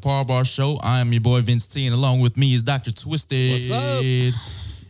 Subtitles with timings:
[0.00, 0.78] Par Bar Show.
[0.82, 2.90] I am your boy Vince T, and along with me is Dr.
[2.90, 3.52] Twisted.
[3.52, 4.02] What's up?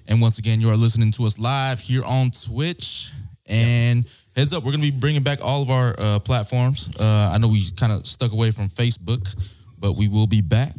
[0.07, 3.11] And once again, you are listening to us live here on Twitch.
[3.47, 4.07] And
[4.37, 6.89] heads up, we're going to be bringing back all of our uh, platforms.
[6.99, 9.35] Uh, I know we kind of stuck away from Facebook,
[9.79, 10.77] but we will be back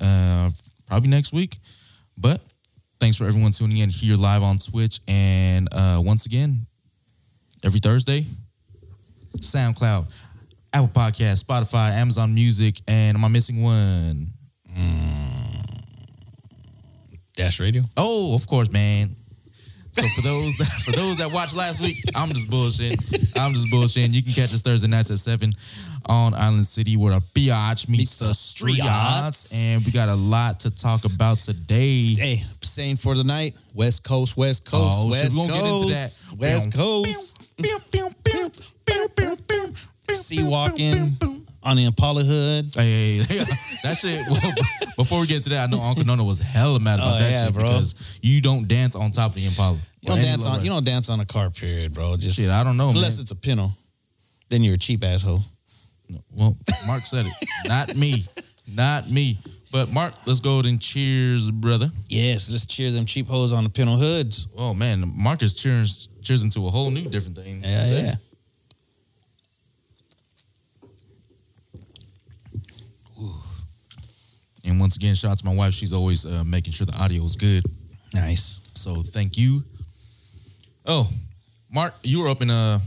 [0.00, 0.50] uh,
[0.86, 1.56] probably next week.
[2.16, 2.40] But
[2.98, 5.00] thanks for everyone tuning in here live on Twitch.
[5.06, 6.66] And uh, once again,
[7.64, 8.26] every Thursday,
[9.36, 10.12] SoundCloud,
[10.72, 14.28] Apple Podcast, Spotify, Amazon Music, and am I missing one?
[14.76, 15.78] Mm.
[17.36, 17.82] Dash Radio.
[17.96, 19.14] Oh, of course, man.
[19.92, 23.36] So for those that, for those that watched last week, I'm just bullshitting.
[23.40, 24.12] I'm just bullshitting.
[24.12, 25.52] You can catch us Thursday nights at seven
[26.06, 30.70] on Island City, where the biatch meets the streets, and we got a lot to
[30.70, 32.14] talk about today.
[32.14, 35.94] Hey, saying for the night, West Coast, West Coast, Oh, West we won't get into
[35.94, 36.38] Coast, that.
[36.38, 37.54] West Coast.
[40.14, 40.94] Sea walking
[41.62, 42.66] on the Impala hood.
[42.74, 43.18] Hey,
[43.82, 44.26] that shit.
[44.28, 44.52] Well,
[44.96, 47.30] before we get to that, I know Uncle Nono was hella mad about Oh, that
[47.30, 47.62] yeah, shit bro.
[47.64, 49.78] because you don't dance on top of the Impala.
[50.00, 50.62] You don't dance on.
[50.64, 51.50] You don't dance on a car.
[51.50, 52.16] Period, bro.
[52.16, 53.22] Just Shit, I don't know, unless man.
[53.22, 53.68] it's a pinto.
[54.48, 55.40] Then you're a cheap asshole.
[56.34, 57.32] Well, Mark said it.
[57.68, 58.24] Not me.
[58.74, 59.38] Not me.
[59.70, 61.90] But Mark, let's go and cheers, brother.
[62.08, 64.48] Yes, let's cheer them cheap hoes on the pinto hoods.
[64.56, 67.60] Oh man, Mark is cheers cheers into a whole new different thing.
[67.62, 68.14] Yeah, yeah.
[74.88, 75.74] Once again, shout out to my wife.
[75.74, 77.62] She's always uh, making sure the audio is good.
[78.14, 78.70] Nice.
[78.72, 79.60] So thank you.
[80.86, 81.10] Oh,
[81.70, 82.78] Mark, you were up in uh,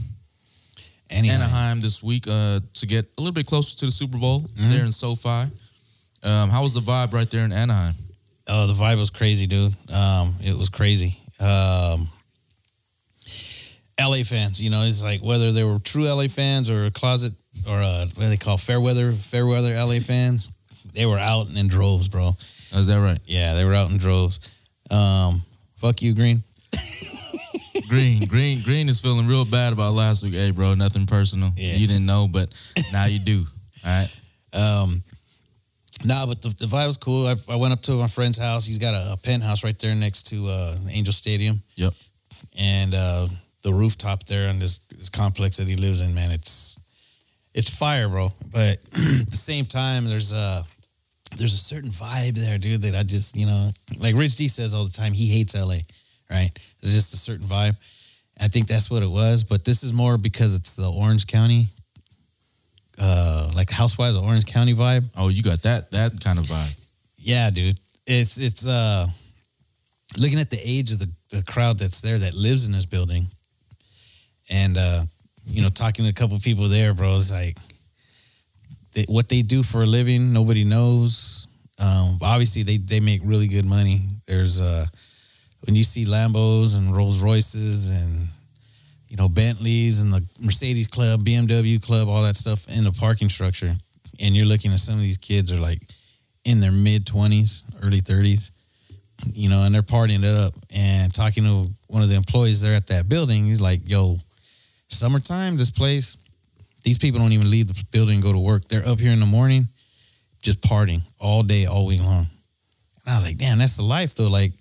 [1.10, 4.40] Anyway, Anaheim this week uh, to get a little bit closer to the Super Bowl
[4.40, 4.70] Mm-hmm.
[4.72, 5.46] there in SoFi.
[6.24, 7.94] Um, how was the vibe right there in Anaheim?
[8.48, 9.72] Oh, the vibe was crazy, dude.
[9.94, 11.16] Um, it was crazy.
[11.38, 12.08] Um,
[14.00, 17.32] LA fans, you know, it's like whether they were true LA fans or a closet
[17.68, 20.52] or uh what do they call fair weather, fair weather LA fans,
[20.92, 22.30] they were out in droves, bro.
[22.74, 23.18] Is that right?
[23.26, 24.40] Yeah, they were out in droves.
[24.90, 25.42] Um,
[25.76, 26.42] fuck you, Green.
[27.88, 30.34] Green, Green, Green is feeling real bad about last week.
[30.34, 31.50] Hey, bro, nothing personal.
[31.56, 31.74] Yeah.
[31.74, 32.48] You didn't know, but
[32.92, 33.44] now you do.
[33.84, 34.08] All right.
[34.54, 35.02] Um,
[36.04, 37.26] nah, but the, the vibe was cool.
[37.26, 38.66] I, I went up to my friend's house.
[38.66, 41.62] He's got a, a penthouse right there next to uh, Angel Stadium.
[41.76, 41.94] Yep.
[42.58, 43.28] and uh,
[43.62, 46.80] the rooftop there on this, this complex that he lives in, man, it's
[47.54, 48.30] it's fire, bro.
[48.50, 48.78] But
[49.20, 50.62] at the same time, there's a
[51.36, 52.82] there's a certain vibe there, dude.
[52.82, 55.76] That I just you know, like Rich D says all the time, he hates LA,
[56.30, 56.50] right?
[56.80, 57.76] There's just a certain vibe.
[58.40, 59.44] I think that's what it was.
[59.44, 61.66] But this is more because it's the Orange County,
[62.98, 65.08] uh, like Housewives of Orange County vibe.
[65.16, 66.78] Oh, you got that that kind of vibe.
[67.18, 67.78] Yeah, dude.
[68.06, 69.06] It's it's uh
[70.18, 73.24] looking at the age of the, the crowd that's there that lives in this building
[74.50, 75.02] and uh
[75.46, 77.56] you know talking to a couple people there, bro, it's like
[78.94, 81.46] they, what they do for a living, nobody knows.
[81.78, 84.00] Um obviously they they make really good money.
[84.26, 84.86] There's uh
[85.64, 88.28] when you see Lambos and Rolls Royces and
[89.08, 93.28] you know Bentleys and the Mercedes Club, BMW Club, all that stuff in the parking
[93.28, 93.72] structure,
[94.20, 95.80] and you're looking at some of these kids are like
[96.44, 98.50] in their mid 20s, early 30s,
[99.32, 100.54] you know, and they're partying it up.
[100.74, 104.18] And talking to one of the employees there at that building, he's like, yo,
[104.88, 106.16] summertime, this place,
[106.84, 108.66] these people don't even leave the building and go to work.
[108.68, 109.68] They're up here in the morning
[110.42, 112.26] just partying all day, all week long.
[113.04, 114.28] And I was like, damn, that's the life though.
[114.30, 114.52] Like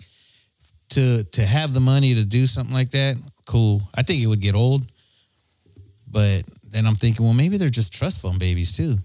[0.89, 3.15] to to have the money to do something like that,
[3.45, 3.81] cool.
[3.95, 4.85] I think it would get old.
[6.11, 8.97] But then I'm thinking, well, maybe they're just trust fund babies too.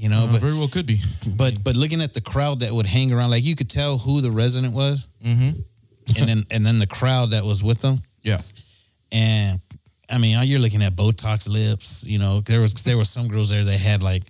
[0.00, 0.98] You know, Uh, but very well could be.
[1.36, 4.20] but but looking at the crowd that would hang around, like you could tell who
[4.20, 5.50] the resident was, Mm-hmm.
[6.16, 8.40] and then and then the crowd that was with them, Yeah.
[9.10, 9.60] and
[10.10, 12.04] I mean, you're looking at Botox lips.
[12.06, 14.22] You know, there was there were some girls there that had like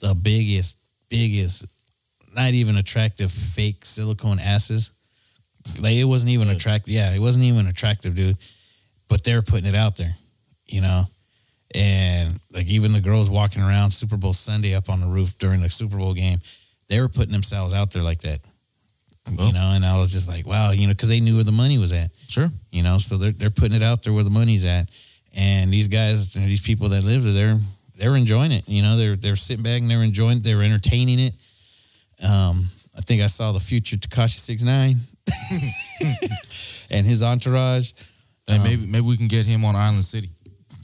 [0.00, 0.76] the biggest,
[1.08, 1.64] biggest,
[2.34, 4.90] not even attractive fake silicone asses.
[5.80, 6.92] Like it wasn't even attractive.
[6.92, 8.36] Yeah, it wasn't even attractive, dude.
[9.08, 10.16] But they're putting it out there,
[10.66, 11.04] you know.
[11.74, 15.60] And like even the girls walking around Super Bowl Sunday up on the roof during
[15.60, 16.38] the Super Bowl game,
[16.88, 18.40] they were putting themselves out there like that.
[19.32, 19.46] Well.
[19.46, 21.52] You know, and I was just like, wow, you know, because they knew where the
[21.52, 22.10] money was at.
[22.28, 22.50] Sure.
[22.70, 24.88] you know so they're, they're putting it out there where the money's at.
[25.36, 27.58] And these guys these people that live there they're
[27.96, 28.68] they're enjoying it.
[28.68, 31.34] You know they're they're sitting back and they're enjoying they're entertaining it.
[32.22, 34.96] Um i think i saw the future Tekashi 69
[36.90, 37.92] and his entourage.
[38.46, 40.30] Hey, maybe maybe we can get him on Island City.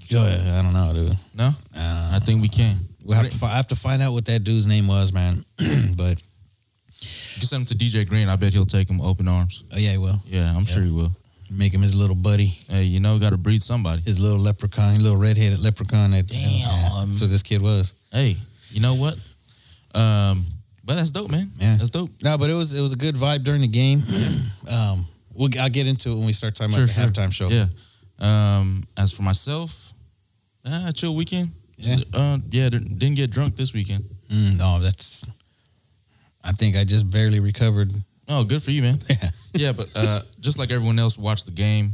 [0.08, 0.22] Yeah,
[0.58, 1.16] i don't know dude.
[1.34, 2.76] No, uh, I think we can.
[3.04, 5.44] we'll have to, fi- I have to find out what that dude's name was man.
[5.96, 6.20] But
[7.40, 8.28] You can send him to DJ Green.
[8.28, 9.64] I bet he'll take him open arms.
[9.72, 11.10] oh yeah he will Yeah, I'm sure he will.
[11.50, 14.02] Make him his little buddy, Hey, you know, got to breed somebody.
[14.02, 16.10] his little leprechaun, little redheaded leprechaun.
[16.10, 17.08] That, Damn.
[17.08, 17.94] that's what this kid was.
[18.12, 18.36] Hey,
[18.70, 19.14] you know what?
[19.94, 20.44] Um,
[20.84, 21.50] but that's dope, man.
[21.56, 21.76] Yeah.
[21.76, 22.10] that's dope.
[22.22, 24.00] No, but it was it was a good vibe during the game.
[24.70, 25.04] um,
[25.34, 27.48] we'll, I'll get into it when we start talking about the halftime show.
[27.48, 27.66] Yeah.
[28.20, 29.92] Um, as for myself,
[30.66, 31.50] ah, chill weekend.
[31.78, 31.96] Yeah.
[32.12, 32.68] Uh, yeah.
[32.68, 34.04] Didn't didn't get drunk this weekend.
[34.28, 35.24] Mm, no, that's.
[36.44, 37.92] I think I just barely recovered.
[38.28, 38.98] Oh, good for you, man.
[39.08, 39.30] Yeah.
[39.54, 41.92] yeah, but uh, just like everyone else, watched the game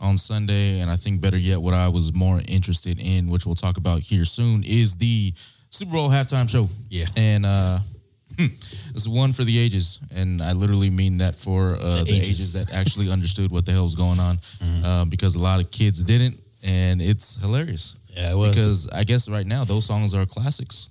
[0.00, 3.54] on Sunday, and I think better yet, what I was more interested in, which we'll
[3.54, 5.32] talk about here soon, is the
[5.70, 6.68] Super Bowl halftime show.
[6.90, 7.06] Yeah.
[7.16, 7.78] and uh,
[8.38, 12.28] it's one for the ages, and I literally mean that for uh, the, The ages.
[12.28, 12.52] ages.
[12.66, 14.38] that actually understood what the hell was going on,
[14.84, 17.96] uh, because a lot of kids didn't, and it's hilarious.
[18.10, 18.50] Yeah, it was.
[18.50, 20.90] Because I guess right now those songs are classics.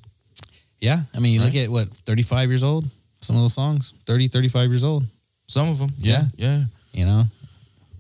[0.86, 2.86] Yeah, I mean, you look at what 35 years old.
[3.20, 5.04] Some of those songs, 30, 35 years old.
[5.48, 6.64] Some of them, yeah, yeah.
[6.94, 7.24] You know,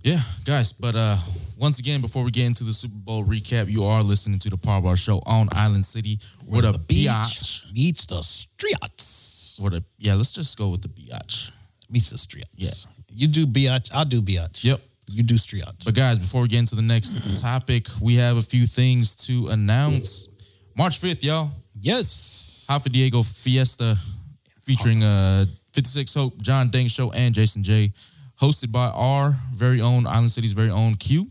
[0.03, 0.71] Yeah, guys.
[0.71, 1.17] But uh
[1.57, 4.57] once again, before we get into the Super Bowl recap, you are listening to the
[4.57, 6.19] Par Bar Show on Island City.
[6.47, 7.73] Where the, biatch.
[7.73, 9.57] meets the streets.
[9.59, 11.51] Where the yeah, let's just go with the biatch.
[11.89, 12.53] Meets the streets.
[12.55, 12.71] Yeah.
[13.15, 13.89] You do biatch.
[13.93, 14.63] I'll do biatch.
[14.63, 14.81] Yep.
[15.11, 15.85] You do streets.
[15.85, 19.47] But guys, before we get into the next topic, we have a few things to
[19.49, 20.27] announce.
[20.75, 21.51] March 5th, y'all.
[21.81, 22.65] Yes.
[22.69, 23.95] Hafa Diego Fiesta
[24.63, 27.91] featuring uh 56 Hope, John Dang Show, and Jason J.
[28.41, 31.27] Hosted by our very own Island City's very own Q.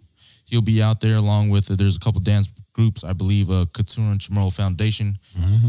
[0.47, 3.65] He'll be out there along with uh, there's a couple dance groups, I believe, uh
[3.73, 5.17] Kutturan Chamorro Foundation.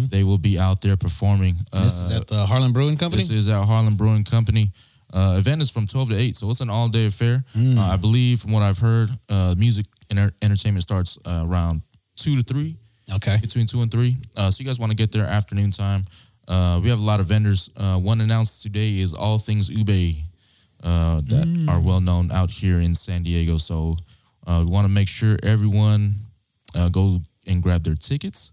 [0.09, 1.55] They will be out there performing.
[1.73, 3.21] Uh, this is at the Harland Brewing Company.
[3.23, 4.71] this is at Harland Brewing Company.
[5.13, 7.43] Uh, event is from 12 to 8, so it's an all day affair.
[7.55, 7.77] Mm.
[7.77, 11.81] Uh, I believe, from what I've heard, uh, music and enter- entertainment starts uh, around
[12.17, 12.75] 2 to 3
[13.13, 13.37] okay.
[13.41, 14.15] between two and three.
[14.35, 16.03] Uh, so you guys want to get there afternoon time.
[16.47, 17.69] Uh, we have a lot of vendors.
[17.75, 20.15] Uh, one announced today is All Things Ube
[20.83, 23.57] uh, that are well known out here in San Diego.
[23.57, 23.97] So
[24.45, 26.15] uh, we want to make sure everyone
[26.75, 28.51] uh, goes and grab their tickets.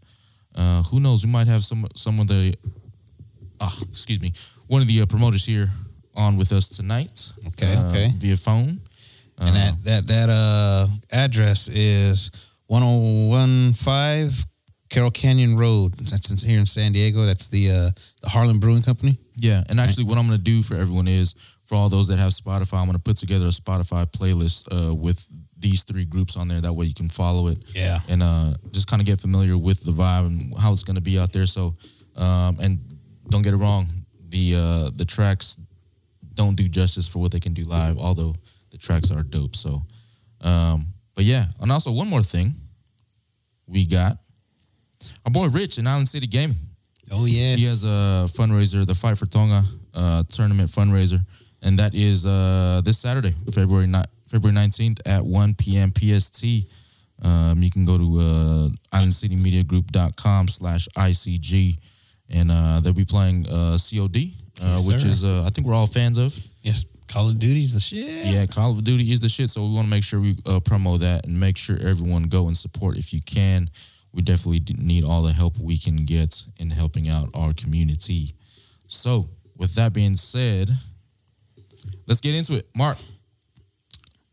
[0.54, 1.24] Uh, who knows?
[1.24, 2.54] We might have some some of the,
[3.60, 4.32] ah, excuse me,
[4.68, 5.68] one of the uh, promoters here
[6.14, 7.32] on with us tonight.
[7.48, 8.10] Okay, okay.
[8.16, 8.80] via phone.
[9.38, 12.30] And that that that uh address is
[12.72, 14.46] 1015
[14.90, 15.94] Carroll Canyon Road.
[15.94, 17.22] That's in, here in San Diego.
[17.24, 17.90] That's the uh
[18.22, 19.16] the Harland Brewing Company.
[19.36, 21.34] Yeah, and actually, what I'm going to do for everyone is
[21.66, 24.94] for all those that have Spotify, I'm going to put together a Spotify playlist uh,
[24.94, 25.26] with
[25.58, 26.60] these three groups on there.
[26.60, 27.98] That way, you can follow it Yeah.
[28.10, 31.02] and uh, just kind of get familiar with the vibe and how it's going to
[31.02, 31.46] be out there.
[31.46, 31.74] So,
[32.16, 32.78] um, and
[33.30, 33.86] don't get it wrong,
[34.28, 35.56] the uh, the tracks
[36.34, 37.96] don't do justice for what they can do live.
[37.98, 38.34] Although
[38.70, 39.56] the tracks are dope.
[39.56, 39.82] So,
[40.42, 42.54] um, but yeah, and also one more thing,
[43.66, 44.16] we got
[45.24, 46.56] our boy Rich in Island City Gaming.
[47.10, 47.58] Oh yes.
[47.58, 49.62] He has a fundraiser, the Fight for Tonga
[49.94, 51.20] uh, tournament fundraiser,
[51.62, 55.92] and that is uh, this Saturday, February ni- February nineteenth at one p.m.
[55.96, 56.44] PST.
[57.24, 58.68] Um, you can go to uh,
[58.98, 61.76] islandcitymediagroup.com slash ICG,
[62.34, 64.18] and uh, they'll be playing uh, COD, uh,
[64.60, 65.08] Yes, which sir.
[65.08, 66.36] is uh, I think we're all fans of.
[66.62, 66.84] yes.
[67.12, 68.26] Call of Duty's the shit.
[68.26, 69.50] Yeah, Call of Duty is the shit.
[69.50, 72.46] So we want to make sure we uh, promo that and make sure everyone go
[72.46, 73.68] and support if you can.
[74.14, 78.34] We definitely need all the help we can get in helping out our community.
[78.88, 79.28] So,
[79.58, 80.70] with that being said,
[82.06, 82.66] let's get into it.
[82.74, 82.96] Mark,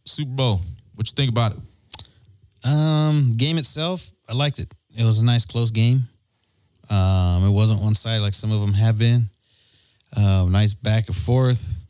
[0.05, 0.61] Super Bowl,
[0.95, 2.69] what you think about it?
[2.69, 4.69] Um, game itself, I liked it.
[4.97, 5.99] It was a nice close game.
[6.89, 9.23] Um, it wasn't one side like some of them have been.
[10.17, 11.85] Um, nice back and forth.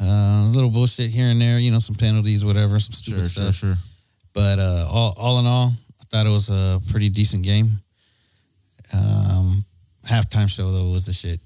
[0.00, 3.26] Uh, a little bullshit here and there, you know, some penalties, whatever, some stupid Sure,
[3.26, 3.54] stuff.
[3.54, 3.78] sure, sure.
[4.34, 7.68] But uh, all all in all, I thought it was a pretty decent game.
[8.94, 9.64] Um,
[10.06, 11.40] halftime show though was the shit.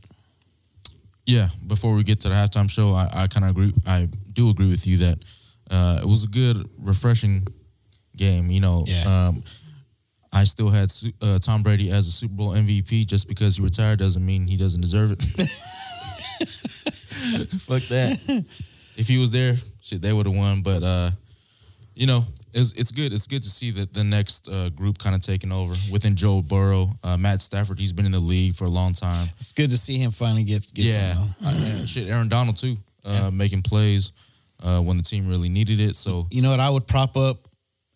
[1.26, 3.72] Yeah, before we get to the halftime show, I, I kind of agree.
[3.86, 5.18] I do agree with you that
[5.70, 7.42] uh, it was a good, refreshing
[8.16, 8.50] game.
[8.50, 9.28] You know, Yeah.
[9.28, 9.42] um,
[10.32, 10.92] I still had
[11.22, 13.06] uh, Tom Brady as a Super Bowl MVP.
[13.06, 15.20] Just because he retired doesn't mean he doesn't deserve it.
[17.66, 18.44] Fuck that.
[18.96, 20.62] If he was there, shit, they would have won.
[20.62, 21.10] But uh,
[21.94, 23.12] you know, it's it's good.
[23.12, 26.42] It's good to see that the next uh, group kind of taking over within Joe
[26.42, 27.78] Burrow, uh, Matt Stafford.
[27.78, 29.28] He's been in the league for a long time.
[29.38, 32.08] It's good to see him finally get get Yeah, yeah, shit.
[32.08, 34.12] Aaron Donald too, uh, making plays
[34.62, 35.96] uh, when the team really needed it.
[35.96, 36.60] So, You know what?
[36.60, 37.38] I would prop up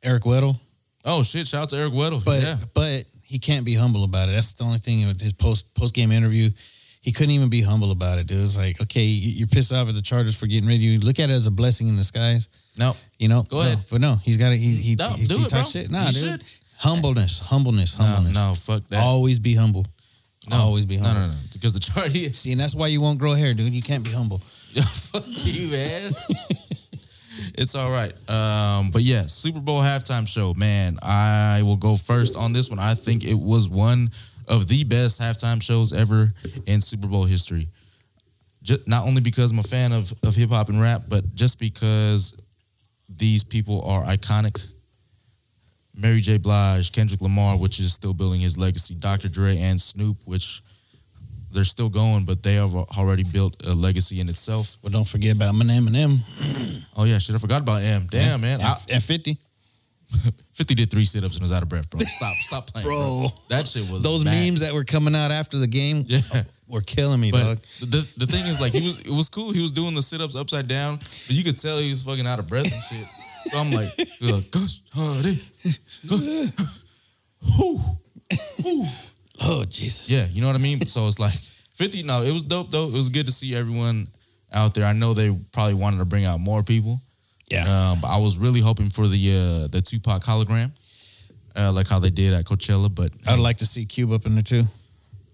[0.02, 0.56] Eric Weddle,
[1.04, 1.47] oh shit!
[1.47, 2.25] Shout out to Eric Weddle.
[2.25, 4.33] but yeah, but he can't be humble about it.
[4.33, 6.50] That's the only thing with his post post game interview.
[7.06, 8.26] He couldn't even be humble about it.
[8.26, 8.44] Dude.
[8.44, 10.98] It's like, okay, you- you're pissed off at the Chargers for getting rid of you.
[10.98, 12.48] Look at it as a blessing in disguise.
[12.78, 13.78] no, You know, Go ahead.
[13.78, 14.56] No, but no, he's got to.
[14.56, 15.62] He he, No, he, do he it, bro.
[15.64, 15.88] shit.
[15.90, 16.30] Nah, You dude.
[16.32, 16.42] should.
[16.78, 18.34] Humbleness, humbleness, humbleness.
[18.34, 19.02] no, fuck that.
[19.02, 19.86] Always be humble.
[20.50, 21.20] no, always be no, humble.
[21.22, 22.38] no, no, because the Chargers.
[22.38, 23.72] See, and that's why you won't grow hair, dude.
[23.72, 24.38] You can't be humble.
[24.75, 26.10] fuck you, man.
[27.56, 28.12] it's all right.
[28.28, 30.98] Um, but yeah, Super Bowl halftime show, man.
[31.02, 32.78] I will go first on this one.
[32.78, 34.10] I think it was one
[34.48, 36.30] of the best halftime shows ever
[36.66, 37.68] in Super Bowl history.
[38.62, 41.58] Just, not only because I'm a fan of, of hip hop and rap, but just
[41.58, 42.34] because
[43.08, 44.66] these people are iconic.
[45.96, 46.36] Mary J.
[46.36, 49.28] Blige, Kendrick Lamar, which is still building his legacy, Dr.
[49.28, 50.60] Dre, and Snoop, which
[51.52, 54.76] they're still going, but they have already built a legacy in itself.
[54.82, 56.18] Well, don't forget about Eminem and M.
[56.96, 58.06] Oh yeah, shit, I forgot about M.
[58.10, 58.36] Damn, yeah.
[58.36, 58.60] man.
[58.60, 59.38] And, I, and 50.
[60.52, 62.00] 50 did three sit ups and was out of breath, bro.
[62.00, 62.86] Stop, stop playing.
[62.86, 63.28] bro, bro.
[63.50, 64.46] That shit was Those bad.
[64.46, 66.20] memes that were coming out after the game yeah.
[66.68, 67.58] were killing me, but dog.
[67.80, 69.52] The, the thing is, like, he was it was cool.
[69.52, 72.26] He was doing the sit ups upside down, but you could tell he was fucking
[72.26, 73.06] out of breath and shit.
[73.52, 75.38] So I'm like, like gosh, honey,
[76.08, 76.48] whoo,
[78.64, 78.86] whoo.
[79.40, 80.10] Oh, Jesus.
[80.10, 80.86] Yeah, you know what I mean?
[80.86, 81.34] So it's like
[81.75, 82.86] 50, no, it was dope though.
[82.86, 84.08] It was good to see everyone
[84.52, 84.84] out there.
[84.84, 87.00] I know they probably wanted to bring out more people.
[87.48, 87.92] Yeah.
[87.92, 90.70] Um, I was really hoping for the uh, the Tupac hologram,
[91.54, 92.92] uh, like how they did at Coachella.
[92.92, 94.64] But I'd like to see Cube up in there too.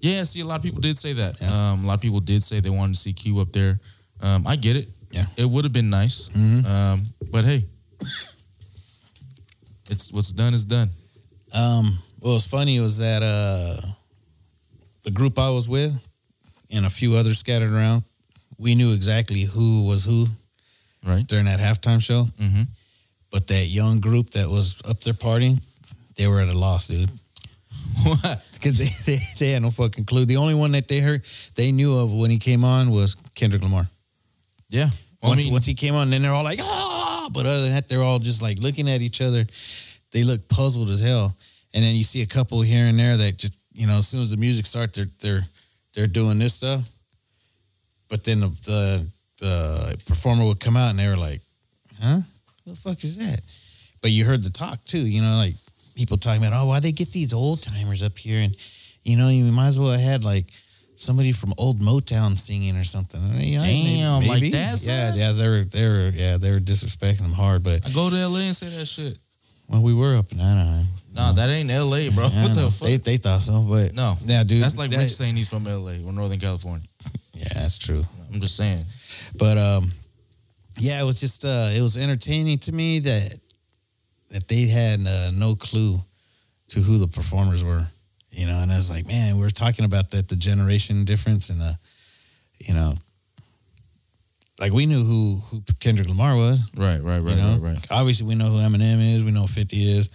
[0.00, 1.40] Yeah, see, a lot of people did say that.
[1.40, 1.70] Yeah.
[1.72, 3.78] Um, a lot of people did say they wanted to see Cube up there.
[4.20, 4.88] Um, I get it.
[5.10, 6.28] Yeah, it would have been nice.
[6.30, 6.66] Mm-hmm.
[6.66, 7.64] Um, but hey,
[9.90, 10.90] it's what's done is done.
[11.54, 13.76] Um, what was funny was that uh,
[15.04, 16.08] the group I was with
[16.70, 18.04] and a few others scattered around,
[18.58, 20.26] we knew exactly who was who
[21.06, 22.26] right during that halftime show.
[22.40, 22.62] Mm-hmm.
[23.30, 25.62] But that young group that was up there partying,
[26.16, 27.10] they were at a loss, dude.
[28.04, 28.46] What?
[28.62, 30.24] Because they, they, they had no fucking clue.
[30.24, 31.24] The only one that they heard,
[31.56, 33.88] they knew of when he came on was Kendrick Lamar.
[34.70, 34.90] Yeah.
[35.20, 37.28] Well, once, I mean, once he came on, then they're all like, ah.
[37.32, 39.44] But other than that, they're all just like looking at each other.
[40.12, 41.34] They look puzzled as hell.
[41.74, 44.22] And then you see a couple here and there that just, you know, as soon
[44.22, 45.42] as the music starts, they're they're
[45.94, 46.88] they're doing this stuff.
[48.08, 49.08] But then the, the
[49.42, 51.40] the performer would come out and they were like,
[52.00, 52.20] huh?
[52.64, 53.40] What the fuck is that?
[54.00, 55.54] But you heard the talk too, you know, like
[55.96, 58.40] people talking about, oh, why they get these old timers up here?
[58.40, 58.56] And,
[59.02, 60.46] you know, you might as well have had like
[60.94, 63.20] somebody from old Motown singing or something.
[63.20, 64.28] Know, Damn, maybe.
[64.28, 64.82] like that?
[64.86, 67.64] Yeah, yeah, they were, they were, yeah, they were disrespecting them hard.
[67.64, 69.18] But I go to LA and say that shit.
[69.68, 70.86] Well, we were up in Anaheim.
[71.14, 72.26] No, nah, that ain't LA, bro.
[72.26, 72.88] Yeah, what the fuck?
[72.88, 74.62] They, they thought so, but no, yeah, dude.
[74.62, 76.86] That's like that, Rich saying he's from LA or Northern California.
[77.34, 78.04] Yeah, that's true.
[78.32, 78.84] I'm just saying.
[79.36, 79.90] But um,
[80.78, 83.38] yeah, it was just uh, it was entertaining to me that
[84.30, 85.98] that they had uh, no clue
[86.68, 87.86] to who the performers were,
[88.30, 88.58] you know.
[88.60, 91.76] And I was like, man, we are talking about that the generation difference and the,
[92.58, 92.94] you know,
[94.58, 97.58] like we knew who who Kendrick Lamar was, right, right, right, you know?
[97.60, 97.86] right, right.
[97.90, 100.08] Obviously, we know who Eminem is, we know Fifty is,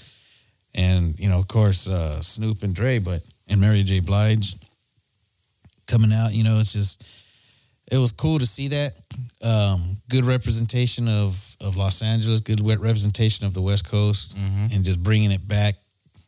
[0.74, 4.00] and you know, of course, uh, Snoop and Dre, but and Mary J.
[4.00, 4.56] Blige
[5.86, 6.34] coming out.
[6.34, 7.04] You know, it's just
[7.92, 9.00] it was cool to see that.
[9.44, 14.74] Um, good representation of of Los Angeles, good representation of the West Coast, mm-hmm.
[14.74, 15.76] and just bringing it back.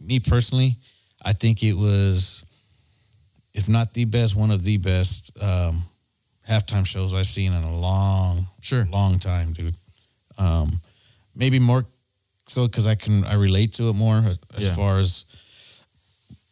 [0.01, 0.75] Me personally,
[1.25, 2.43] I think it was,
[3.53, 5.83] if not the best, one of the best um,
[6.49, 9.77] halftime shows I've seen in a long, sure, long time, dude.
[10.37, 10.67] Um,
[11.35, 11.83] maybe more
[12.47, 14.75] so because I can I relate to it more as yeah.
[14.75, 15.25] far as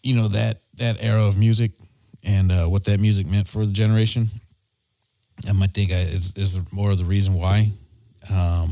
[0.03, 1.71] you know that that era of music
[2.25, 4.27] and uh, what that music meant for the generation.
[5.47, 7.69] I think I, is, is more of the reason why.
[8.33, 8.69] Um,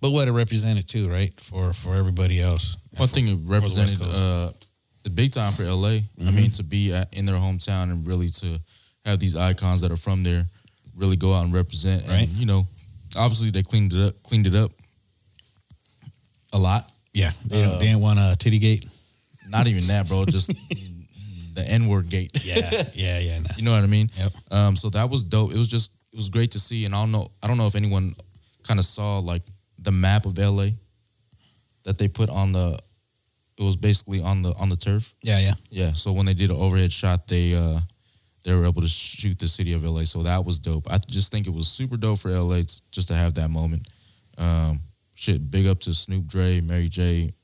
[0.00, 1.32] but what it represented too, right?
[1.40, 2.76] For for everybody else.
[2.96, 4.50] One thing it represented uh,
[5.02, 6.00] the big time for LA.
[6.00, 6.28] Mm-hmm.
[6.28, 8.60] I mean, to be at, in their hometown and really to
[9.04, 10.44] have these icons that are from there
[10.96, 12.06] really go out and represent.
[12.06, 12.22] Right.
[12.22, 12.64] And you know,
[13.16, 14.70] obviously they cleaned it up, cleaned it up
[16.52, 16.90] a lot.
[17.12, 18.86] Yeah, they, uh, they didn't want a titty gate.
[19.48, 20.24] Not even that, bro.
[20.26, 20.52] Just
[21.60, 22.30] the N word gate.
[22.44, 23.38] Yeah, yeah, yeah.
[23.38, 23.50] Nah.
[23.56, 24.10] You know what I mean?
[24.16, 24.32] Yep.
[24.50, 25.52] Um, so that was dope.
[25.52, 27.66] It was just it was great to see, and I don't know I don't know
[27.66, 28.14] if anyone
[28.66, 29.42] kind of saw like
[29.78, 30.68] the map of LA
[31.84, 32.78] that they put on the.
[33.58, 35.12] It was basically on the on the turf.
[35.22, 35.92] Yeah, yeah, yeah.
[35.92, 37.80] So when they did an overhead shot, they uh
[38.44, 40.04] they were able to shoot the city of LA.
[40.04, 40.90] So that was dope.
[40.90, 43.86] I just think it was super dope for LA just to have that moment.
[44.38, 44.80] Um,
[45.14, 47.34] shit, big up to Snoop Dre, Mary J,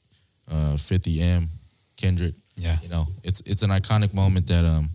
[0.51, 1.49] uh, 50 M,
[1.99, 2.35] Kendrick.
[2.57, 2.77] Yeah.
[2.83, 4.89] You know, it's it's an iconic moment that um,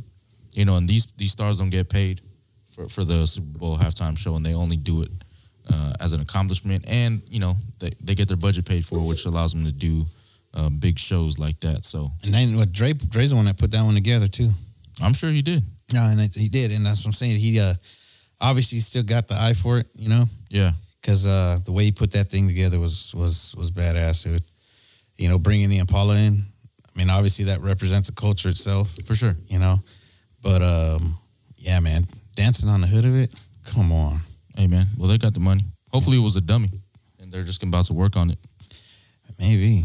[0.53, 2.21] you know, and these these stars don't get paid
[2.71, 5.09] for, for the Super Bowl halftime show and they only do it
[5.71, 9.25] uh, as an accomplishment and, you know, they, they get their budget paid for, which
[9.25, 10.05] allows them to do
[10.53, 11.85] uh, big shows like that.
[11.85, 14.49] So And then what Dre Dre's the one that put that one together too.
[15.01, 15.63] I'm sure he did.
[15.93, 17.37] No, and he did, and that's what I'm saying.
[17.37, 17.73] He uh,
[18.39, 20.25] obviously still got the eye for it, you know.
[20.49, 20.71] Yeah.
[21.01, 24.43] Because uh, the way he put that thing together was was was badass, dude.
[25.17, 26.43] You know, bringing the Impala in.
[26.93, 29.35] I mean, obviously that represents the culture itself, for sure.
[29.47, 29.77] You know,
[30.43, 31.15] but um,
[31.57, 32.03] yeah, man,
[32.35, 33.33] dancing on the hood of it.
[33.65, 34.17] Come on.
[34.55, 34.87] Hey, man.
[34.97, 35.63] Well, they got the money.
[35.91, 36.69] Hopefully, it was a dummy.
[37.21, 38.37] and they're just about to work on it.
[39.39, 39.83] Maybe.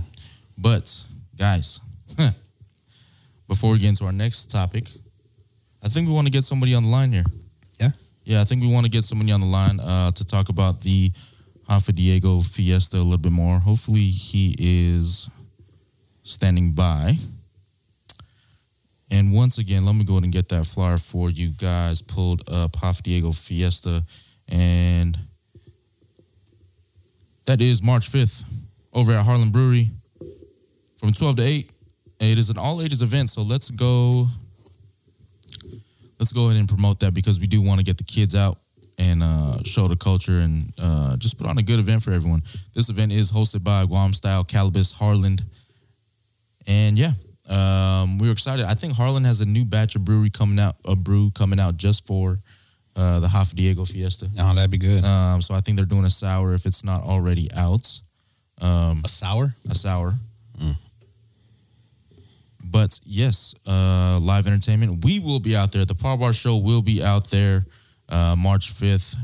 [0.58, 1.04] But
[1.38, 1.80] guys,
[3.48, 4.84] before we get into our next topic,
[5.82, 7.24] I think we want to get somebody on the line here.
[7.78, 7.88] Yeah?
[8.24, 10.80] Yeah, I think we want to get somebody on the line uh, to talk about
[10.80, 11.10] the
[11.68, 13.58] Hafa Diego Fiesta a little bit more.
[13.58, 15.28] Hopefully, he is
[16.26, 17.14] standing by.
[19.10, 22.42] And once again, let me go ahead and get that flyer for you guys pulled
[22.50, 24.02] up Hafa Diego Fiesta.
[24.48, 25.16] And
[27.46, 28.44] that is March 5th
[28.92, 29.90] over at Harlan Brewery
[30.98, 31.72] from 12 to 8.
[32.20, 34.26] And It is an all ages event, so let's go
[36.18, 38.58] let's go ahead and promote that because we do want to get the kids out
[38.98, 42.42] and uh, show the culture and uh, just put on a good event for everyone.
[42.74, 45.38] This event is hosted by Guam Style Calibus Harlan.
[46.66, 47.12] And yeah,
[47.48, 48.64] um, we were excited.
[48.64, 51.76] I think Harlan has a new batch of brewery coming out, a brew coming out
[51.76, 52.38] just for
[52.96, 54.28] uh, the Hafa Diego Fiesta.
[54.38, 55.04] Oh, that'd be good.
[55.04, 58.00] Um, so I think they're doing a sour if it's not already out.
[58.60, 59.54] Um, a sour?
[59.70, 60.14] a sour.
[62.68, 65.04] But yes, uh, live entertainment.
[65.04, 65.84] We will be out there.
[65.84, 67.64] The Par Bar Show will be out there
[68.08, 69.16] uh, March 5th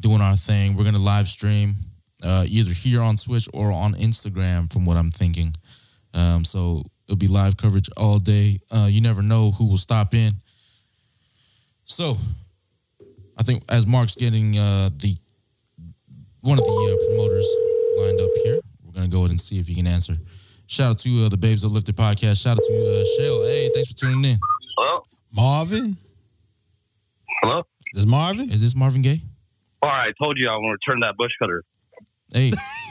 [0.00, 0.76] doing our thing.
[0.76, 1.74] We're going to live stream
[2.22, 5.52] uh, either here on Twitch or on Instagram, from what I'm thinking.
[6.16, 8.58] Um, so it'll be live coverage all day.
[8.70, 10.32] Uh, you never know who will stop in.
[11.84, 12.16] So
[13.38, 15.14] I think as Mark's getting uh, the
[16.40, 17.48] one of the uh, promoters
[17.98, 20.14] lined up here, we're gonna go ahead and see if he can answer.
[20.66, 22.42] Shout out to uh, the Babes Uplifted podcast.
[22.42, 23.42] Shout out to uh, Shell.
[23.44, 24.38] Hey, thanks for tuning in.
[24.76, 25.02] Hello?
[25.34, 25.96] Marvin?
[27.42, 27.62] Hello?
[27.94, 28.50] Is Marvin?
[28.50, 29.20] Is this Marvin Gaye?
[29.82, 31.62] All right, I told you I want to return that bush cutter.
[32.32, 32.50] Hey,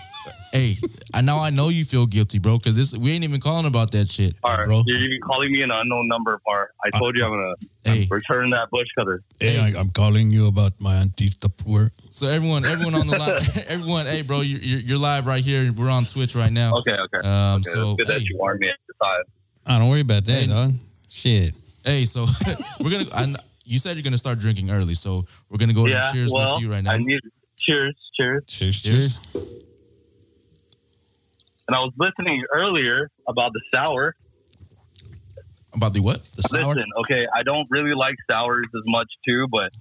[0.51, 0.75] hey,
[1.13, 3.91] I now I know you feel guilty, bro, because this we ain't even calling about
[3.91, 4.35] that shit.
[4.43, 4.83] All right, bro.
[4.85, 6.71] you're, you're calling me an unknown number, Par.
[6.83, 9.21] I told you I'm going to Hey, return that bush cutter.
[9.39, 11.91] Hey, I, I'm calling you about my auntie's Tupperware.
[12.09, 15.71] so everyone, everyone on the line, everyone, hey, bro, you, you're you're live right here.
[15.71, 16.77] We're on Twitch right now.
[16.77, 17.27] Okay, okay.
[17.27, 19.23] Um, okay so good hey, that you warned me at the time.
[19.67, 20.47] Oh, don't worry about that, Hey.
[20.47, 20.71] dog.
[21.09, 21.55] Shit.
[21.85, 22.25] hey, so
[22.83, 23.05] we're gonna.
[23.13, 23.35] I,
[23.65, 26.31] you said you're gonna start drinking early, so we're gonna go ahead yeah, and cheers
[26.31, 26.91] well, with you right now.
[26.91, 27.19] I need
[27.57, 28.45] cheers, cheers.
[28.47, 29.17] Cheers, Cheers.
[29.33, 29.64] cheers.
[31.67, 34.15] And I was listening earlier about the sour.
[35.73, 36.23] About the what?
[36.33, 36.73] The sour?
[36.75, 39.71] Listen, okay, I don't really like sours as much too, but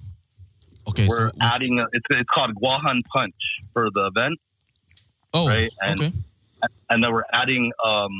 [0.89, 1.79] Okay, we're so adding.
[1.79, 3.35] A, it's it's called Guahan Punch
[3.73, 4.39] for the event,
[5.33, 6.13] oh, right, and- okay,
[6.91, 8.11] and then we're adding um,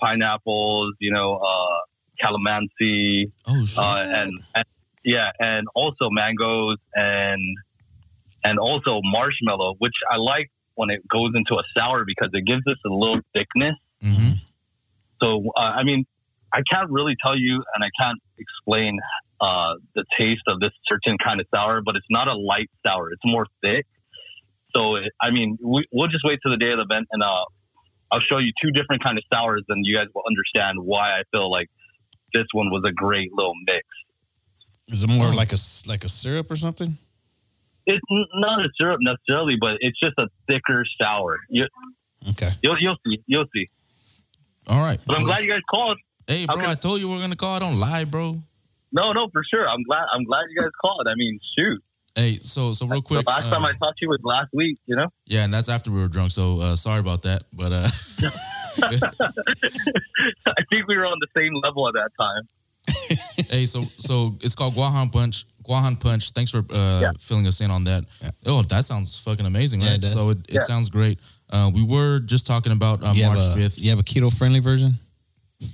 [0.00, 1.78] pineapples, you know, uh,
[2.22, 4.64] calamansi, oh uh, and, and
[5.04, 7.40] yeah, and also mangoes and
[8.42, 12.64] and also marshmallow, which I like when it goes into a sour because it gives
[12.72, 13.76] us a little thickness.
[14.00, 14.32] hmm
[15.20, 16.00] So uh, I mean,
[16.58, 18.92] I can't really tell you, and I can't explain
[19.40, 23.10] uh, the taste of this certain kind of sour, but it's not a light sour;
[23.14, 23.84] it's more thick.
[24.74, 27.22] So it, I mean, we, we'll just wait till the day of the event, and
[27.22, 27.44] uh,
[28.12, 31.22] I'll show you two different kind of sours, and you guys will understand why I
[31.32, 31.68] feel like
[32.32, 33.84] this one was a great little mix.
[34.94, 35.36] Is it more Oh.
[35.42, 36.90] like a, like a syrup or something?
[37.90, 41.38] It's not a syrup necessarily, but it's just a thicker sour.
[41.48, 41.66] You,
[42.30, 42.50] Okay.
[42.62, 43.66] you'll, you'll see, you'll see.
[44.68, 44.98] All right.
[45.06, 45.96] But I'm glad you guys called.
[46.26, 46.70] hey, bro, Okay.
[46.70, 47.54] I told you we are gonna call.
[47.54, 48.42] I don't lie, bro.
[48.92, 49.66] No, no, for sure.
[49.68, 50.04] I'm glad.
[50.12, 51.06] I'm glad you guys called.
[51.08, 51.82] I mean, shoot.
[52.14, 53.24] Hey, so so real quick.
[53.24, 54.78] the last time uh, I talked to you was last week.
[54.86, 55.06] You know.
[55.26, 56.30] yeah, and that's after we were drunk.
[56.32, 57.88] So uh, sorry about that, but uh,
[60.46, 62.42] I think we were on the same level at that time.
[63.50, 65.44] hey, so so it's called Guahan Punch.
[65.62, 66.30] Guahan Punch.
[66.30, 67.12] Thanks for uh, Yeah.
[67.18, 68.04] filling us in on that.
[68.22, 68.30] Yeah.
[68.46, 70.62] Oh, that sounds fucking amazing, Yeah, it so it, it Yeah.
[70.62, 71.18] sounds great.
[71.50, 73.78] Uh, we were just talking about uh, you, March have a, fifth.
[73.78, 74.92] you have a keto friendly version?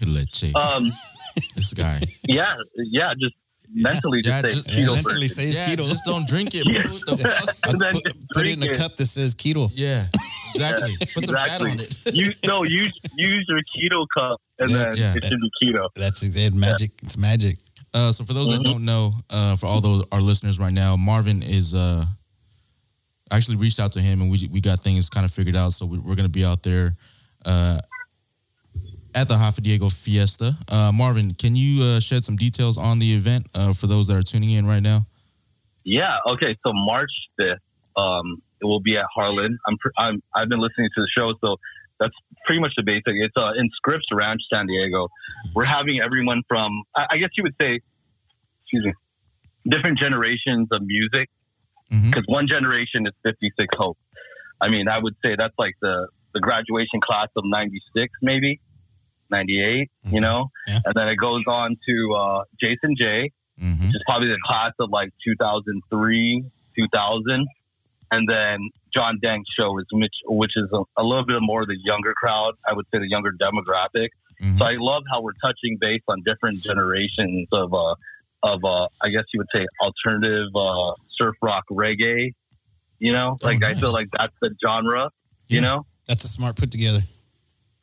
[0.07, 0.55] Leche.
[0.55, 0.91] Um,
[1.57, 2.01] this guy.
[2.29, 3.13] yeah, yeah.
[3.19, 3.35] Just
[3.73, 5.85] mentally, Yeah, just say just- keto Yeah, mentally say it's yeah, keto.
[5.87, 6.93] just don't drink it, bro.
[6.93, 7.55] What the fuck?
[7.65, 9.71] I'll And then put, put it in drink a cup that says keto.
[9.75, 10.07] Yeah,
[10.55, 10.97] exactly.
[11.01, 11.71] Put some Exactly.
[11.71, 12.15] fat on it.
[12.15, 15.15] You no, use use your keto cup, and Yeah, then yeah.
[15.17, 15.89] it should be keto.
[15.97, 16.55] That's it.
[16.55, 16.91] Magic.
[17.03, 17.59] It's magic.
[17.93, 18.57] Uh, so for those Mhm.
[18.59, 22.05] that don't know, uh, for all those our listeners right now, Marvin is uh,
[23.31, 25.73] actually reached out to him and we we got things kind of figured out.
[25.73, 26.95] So we, we're gonna be out there
[27.45, 27.79] uh,
[29.15, 30.57] at the Hafa Diego Fiesta.
[30.69, 34.17] Uh, Marvin, can you uh, shed some details on the event uh, for those that
[34.17, 35.07] are tuning in right now?
[35.85, 36.19] Yeah.
[36.27, 36.57] Okay.
[36.63, 37.61] So March fifth,
[37.97, 39.59] um, it will be at Harlan.
[39.67, 41.57] I'm, pr- I'm I've been listening to the show, so
[42.01, 43.15] that's pretty much the basic.
[43.15, 45.09] It's uh, in Scripps Ranch, San Diego.
[45.55, 47.81] We're having everyone from I, I guess you would say,
[48.63, 48.93] excuse me,
[49.69, 51.29] different generations of music.
[51.91, 53.99] Because one generation is 56 Hope.
[54.61, 58.59] I mean, I would say that's like the the graduation class of 96, maybe
[59.35, 59.91] 98.
[60.07, 60.15] Okay.
[60.15, 60.79] You know, Yeah.
[60.85, 64.73] and then it goes on to uh, Jason J hmm which is probably the class
[64.81, 66.45] of like 2003,
[66.77, 67.47] 2000.
[68.11, 68.59] And then
[68.93, 72.55] John Dang's show is which, which is a, a little bit more the younger crowd.
[72.69, 74.09] I would say the younger demographic.
[74.43, 74.59] Mhm.
[74.59, 77.95] So I love how we're touching base on different generations of uh
[78.43, 82.33] of uh I guess you would say alternative uh surf rock reggae.
[82.99, 85.11] You know, Oh, like I feel like that's the genre.
[85.49, 87.03] You know, That's a smart put together.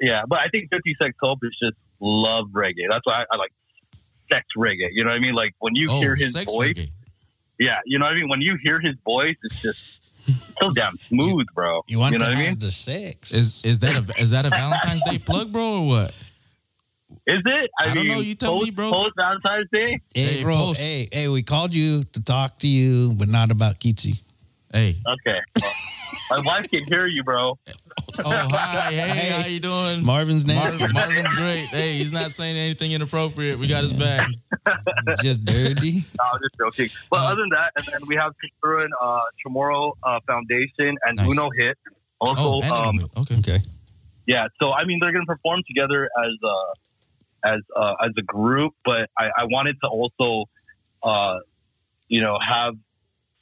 [0.01, 0.23] Yeah.
[0.27, 2.87] But I think Fifty Sex Hope is just love reggae.
[2.89, 3.51] That's why I, I like
[4.29, 4.89] sex reggae.
[4.91, 5.33] You know what I mean?
[5.35, 6.89] Like when you oh, hear his sex voice, reggae.
[7.59, 7.79] yeah.
[7.85, 8.29] You know what I mean?
[8.29, 11.81] When you hear his voice, it's just so damn smooth, bro.
[11.87, 12.59] You want know to what I mean?
[12.59, 13.31] the sex.
[13.33, 16.23] Is is that a is that a Valentine's Day plug, bro, or what?
[17.27, 17.69] Is it?
[17.79, 18.19] I don't know.
[18.19, 18.89] You tell post, me, bro.
[18.91, 19.99] Post Valentine's Day.
[20.15, 20.55] hey, Hey, bro.
[20.55, 20.79] post.
[20.81, 24.21] Hey, hey, we called you to talk to you, but not about Kichi.
[24.73, 24.95] Hey.
[25.05, 25.39] Okay.
[26.29, 27.57] Well, my wife can hear you, bro.
[28.23, 30.03] Oh hi, hey, how you doing?
[30.05, 31.65] Marvin's name Marvin, Marvin's great.
[31.71, 33.57] Hey, he's not saying anything inappropriate.
[33.59, 34.29] We got his back.
[35.21, 35.91] just dirty.
[35.93, 36.89] No, I'm just joking.
[37.09, 41.17] But Uh, other than that, and then we have Kutturan, uh, Chamorro uh, Foundation and
[41.17, 41.31] Nice.
[41.31, 41.77] Uno Hit.
[42.19, 43.37] Also, Oh, and um, okay.
[43.39, 43.57] Okay.
[44.27, 44.47] yeah.
[44.59, 48.73] So I mean, they're going to perform together as a as uh, as a group,
[48.85, 50.45] but I, I wanted to also,
[51.03, 51.39] uh,
[52.07, 52.75] you know, have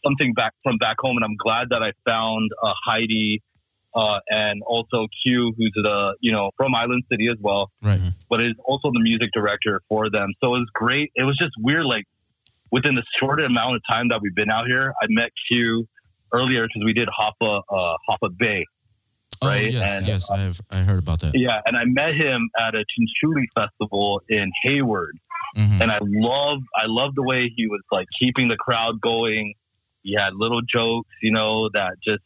[0.06, 3.42] something back from back home, and I'm glad that I found uh, Heidi
[3.96, 8.00] uh, and also Q, who's the you know from Island City as well, Right.
[8.30, 10.30] but is also the music director for them.
[10.42, 11.12] So it was great.
[11.16, 12.06] It was just weird, like
[12.72, 15.88] within the short amount of time that we've been out here, I met Q
[16.32, 18.66] earlier because we did Hoffa uh, Hoffa Bay.
[19.42, 20.30] Oh Right, yes, and- yes.
[20.30, 21.32] I have I heard about that.
[21.34, 25.18] Yeah, and I met him at a Chinchuli festival in Hayward,
[25.58, 25.82] Mhm.
[25.82, 29.54] and I love I love the way he was like keeping the crowd going.
[30.04, 32.24] He had little jokes, you know, that just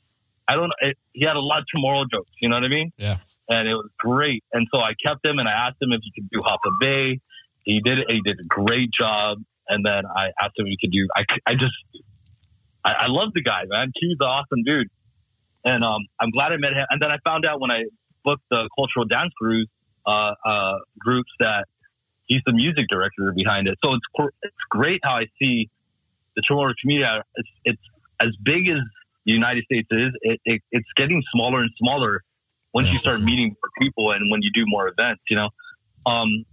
[0.47, 0.71] I don't.
[0.81, 2.91] It, he had a lot of Chamorro jokes, you know what I mean?
[2.97, 3.17] Yeah.
[3.49, 4.43] And it was great.
[4.53, 7.19] And so I kept him, and I asked him if he could do Hoppa Bay.
[7.63, 8.07] He did it.
[8.09, 9.37] He did a great job.
[9.67, 11.07] And then I asked him if he could do.
[11.15, 11.73] I I just
[12.83, 13.91] I, I love the guy, man.
[13.95, 14.87] He's an awesome dude.
[15.65, 16.85] And um, I'm glad I met him.
[16.89, 17.85] And then I found out when I
[18.25, 19.69] booked the cultural dance cruise
[20.05, 21.65] uh, uh, groups that
[22.25, 23.77] he's the music director behind it.
[23.83, 25.69] So it's it's great how I see
[26.35, 27.05] the Chamorro community.
[27.05, 27.81] uh, It's it's
[28.19, 28.79] as big as
[29.25, 30.11] the United States is.
[30.21, 32.21] It, it it's getting smaller and smaller
[32.73, 35.21] once Yeah, you start meeting more people and when you do more events.
[35.29, 35.49] You know.
[36.05, 36.45] Um,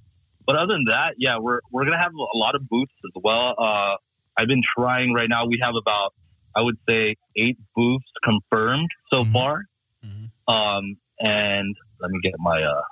[0.47, 3.55] but other than that, yeah, we're we're gonna have a lot of booths as well.
[3.59, 3.97] Uh,
[4.37, 5.47] I've been trying right now.
[5.47, 6.14] We have about
[6.57, 9.33] I would say eight booths confirmed so Mhm.
[9.33, 9.64] far.
[10.05, 10.53] Mhm.
[10.53, 12.62] Um, and let me get my.
[12.62, 12.83] Uh,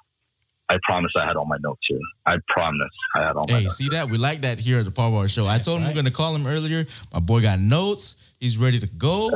[0.71, 1.99] I promise I had all my notes here.
[2.27, 3.77] I promise I had all my Hey, notes.
[3.77, 4.11] see that?
[4.11, 5.47] We like that here at the Par Bar Show.
[5.47, 5.95] I told him Right.
[5.97, 6.87] we're gonna call him earlier.
[7.13, 8.35] My boy got notes.
[8.41, 9.31] He's ready to go.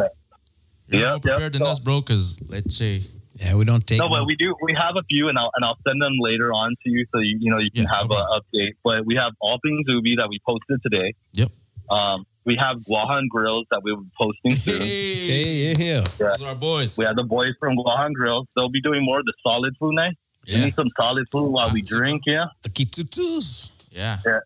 [0.88, 1.58] You're Yeah, more prepared yeah.
[1.60, 2.00] than us, bro.
[2.00, 3.02] Because let's say,
[3.40, 3.98] Yeah, we don't take.
[3.98, 4.54] No, but we do.
[4.62, 7.18] We have a few, and I'll and I'll send them later on to you, so
[7.18, 8.72] you you know you can Yeah, have no an update.
[8.84, 11.14] But we have all things Ube that we posted today.
[11.32, 11.50] Yep.
[11.90, 14.82] Um, we have Guahan Grills that we'll be posting soon.
[14.82, 16.00] hey, Hey, yeah, yeah.
[16.18, 16.98] those are our boys.
[16.98, 18.48] We have the boys from Guahan Grills.
[18.54, 20.16] They'll be doing more of the solid food night.
[20.46, 22.46] We need some solid food while we drink, yeah.
[22.62, 23.70] The Kitutus.
[23.90, 24.18] Yeah.
[24.26, 24.40] yeah.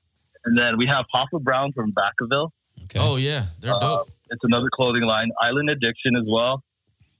[0.44, 2.50] And then we have Papa Brown from Vacaville.
[2.84, 2.98] Okay.
[3.00, 4.08] Oh yeah, they're Uh, dope.
[4.30, 5.30] It's another clothing line.
[5.40, 6.62] Island Addiction as well.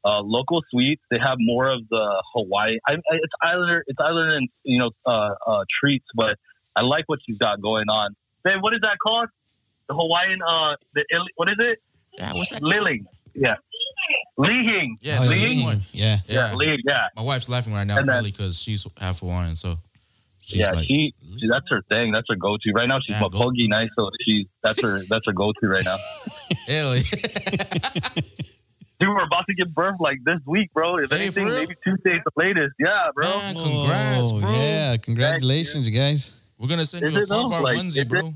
[0.04, 1.02] Uh, local sweets.
[1.10, 2.78] They have more of the Hawaii.
[2.86, 3.82] I, I, it's Islander.
[3.86, 6.38] It's Islander and you know uh, uh, treats, but
[6.76, 8.14] I like what she's got going on.
[8.44, 9.28] Babe, what is that called?
[9.88, 10.40] The Hawaiian.
[10.42, 11.04] Uh, the
[11.36, 11.80] what is it?
[12.18, 12.60] Yeah, what's that?
[12.60, 12.72] called?
[12.74, 13.06] Liling.
[14.38, 14.44] Yeah.
[14.46, 14.98] Lihing.
[15.00, 15.64] Yeah, Oh, the yeah, Ling yeah.
[15.64, 15.80] one.
[15.92, 16.18] Yeah.
[16.28, 16.34] Yeah.
[16.50, 16.54] Yeah.
[16.54, 16.78] Ling.
[16.86, 17.08] Yeah.
[17.16, 19.76] My wife's laughing right now And then- probably because she's half Hawaiian, so
[20.42, 20.72] she's yeah.
[20.72, 21.46] like, she, she.
[21.48, 22.12] That's her thing.
[22.12, 22.72] That's her go-to.
[22.72, 24.98] Right now, she's Yeah, yeah, go- Mapogi nice, so she's That's her.
[25.08, 25.96] That's her go-to right now.
[26.66, 27.02] hell yeah.
[28.98, 30.96] Dude, we're about to give birth like this week, bro.
[30.96, 32.74] If Hey, anything, maybe Tuesday at the latest.
[32.78, 33.26] Yeah, bro.
[33.28, 34.40] Man, congrats, bro.
[34.52, 36.32] Yeah, congratulations, you guys.
[36.58, 37.50] We're gonna send Is you a it though?
[37.50, 38.32] Bar Like, onesie, is bro.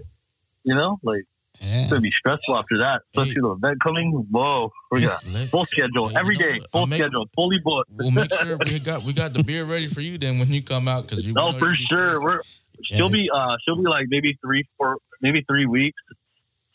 [0.64, 1.22] You know, like
[1.60, 1.82] Yeah.
[1.82, 3.40] it's gonna be stressful after that, especially Hey.
[3.42, 4.12] the event coming.
[4.30, 7.90] Whoa, we got full schedule Hey, every day, full make- schedule, fully booked.
[7.92, 10.62] We'll make sure we got we got the beer ready for you then when you
[10.62, 11.34] come out because you.
[11.34, 12.22] No, for sure.
[12.22, 12.40] We're
[12.84, 16.00] she'll be uh she'll be like maybe three, four, maybe three weeks.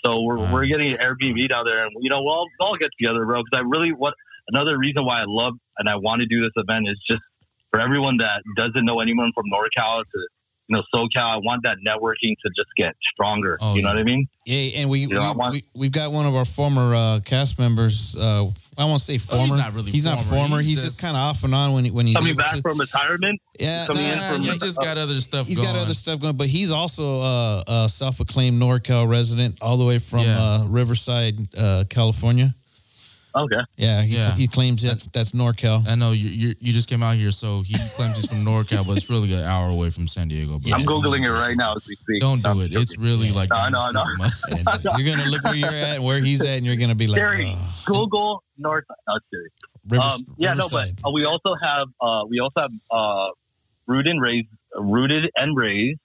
[0.01, 0.53] So we're Wow.
[0.53, 3.25] we're getting an Airbnb down there, and you know we'll all, we'll all get together,
[3.25, 3.41] bro.
[3.43, 4.13] Because I really what
[4.49, 7.23] another reason why I love and I want to do this event is just
[7.71, 10.27] for everyone that doesn't know anyone from NorCal to
[10.67, 11.21] you know SoCal.
[11.35, 13.57] I want that networking to just get stronger.
[13.61, 13.93] Oh, you know yeah.
[13.95, 14.27] what I mean?
[14.45, 17.57] Yeah, and we, know, we, want- we we've got one of our former uh, cast
[17.59, 18.15] members.
[18.15, 18.45] Uh,
[18.77, 19.57] I won't say Oh, he's former.
[19.57, 20.47] not really He's not former.
[20.47, 20.57] former.
[20.57, 22.39] He's He's, just- just, kind of off and on when he, when he's Coming able
[22.39, 22.61] back to.
[22.61, 23.41] from retirement.
[23.59, 25.73] yeah, coming in nah, from- He yeah, just got other stuff he's going.
[25.73, 29.97] got other stuff going, but he's also uh, a self-acclaimed NorCal resident, all the way
[29.99, 30.37] from Yeah.
[30.39, 32.53] uh, Riverside, uh, California.
[33.35, 33.59] Okay.
[33.75, 34.31] Yeah, he, Yeah.
[34.31, 35.85] he claims that's that's NorCal.
[35.87, 38.87] I know you, you you just came out here, so he claims he's from NorCal,
[38.87, 40.57] but it's really an hour away from San Diego.
[40.59, 40.71] Bro.
[40.73, 42.21] I'm googling it right now as we speak.
[42.21, 42.73] Don't do I'm it.
[42.73, 43.03] It's joking.
[43.05, 44.03] really like No, no, no.
[44.49, 46.95] And, uh, you're gonna look where you're at and where he's at, and you're gonna
[46.95, 48.85] be like, Gary, "Oh." Google North.
[49.07, 49.19] No,
[49.91, 53.27] I'm Um, yeah, no, but uh, we also have uh, we also have uh,
[53.85, 55.99] rooted and raised, rooted and raised.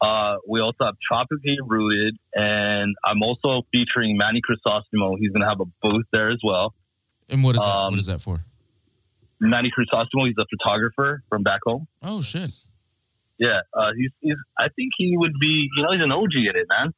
[0.00, 5.16] Uh, we also have tropically rooted, and I'm also featuring Manny Crisostomo.
[5.18, 6.72] He's going to have a booth there as well.
[7.28, 7.68] And what is that?
[7.68, 8.40] Um, what is that for?
[9.40, 11.86] Manny Crisostomo, he's a photographer from back home.
[12.02, 12.50] Oh shit.
[13.38, 14.36] Yeah, uh, he's, he's.
[14.58, 15.68] I think he would be.
[15.76, 16.92] You know, he's an OG in it, man.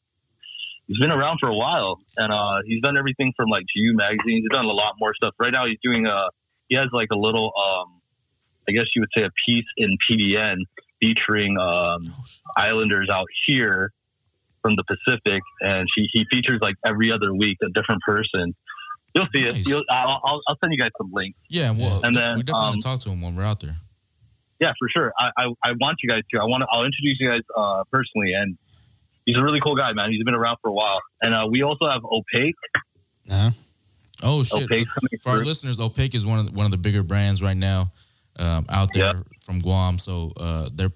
[0.86, 4.42] He's been around for a while, and uh, he's done everything from like GU magazine.
[4.42, 5.34] He's done a lot more stuff.
[5.38, 6.28] Right now, he's doing a.
[6.68, 7.52] He has like a little.
[7.56, 8.00] um
[8.68, 10.58] I guess you would say a piece in PDN
[11.00, 12.02] featuring um.
[12.56, 13.92] Islanders out here
[14.62, 18.54] from the Pacific, and she, he features like every other week a different person.
[19.14, 19.60] You'll see Nice.
[19.60, 19.68] it.
[19.68, 21.38] You'll, I'll, I'll, I'll send you guys some links.
[21.48, 23.60] Yeah, well, And then, we definitely um, want to talk to him when we're out
[23.60, 23.76] there.
[24.60, 25.12] Yeah, for sure.
[25.18, 26.40] I, I, I want you guys to.
[26.40, 26.66] I want to.
[26.70, 28.58] I'll introduce you guys uh, personally, and
[29.24, 30.10] he's a really cool guy, man.
[30.10, 32.56] He's been around for a while, and uh, we also have Opaque.
[33.30, 33.50] Uh-huh.
[34.22, 34.64] Oh shit.
[34.64, 37.42] Opaque coming For our listeners, Opaque is one of the, one of the bigger brands
[37.42, 37.90] right now
[38.40, 39.22] um, out there Yeah.
[39.42, 39.98] from Guam.
[39.98, 40.92] So uh, they're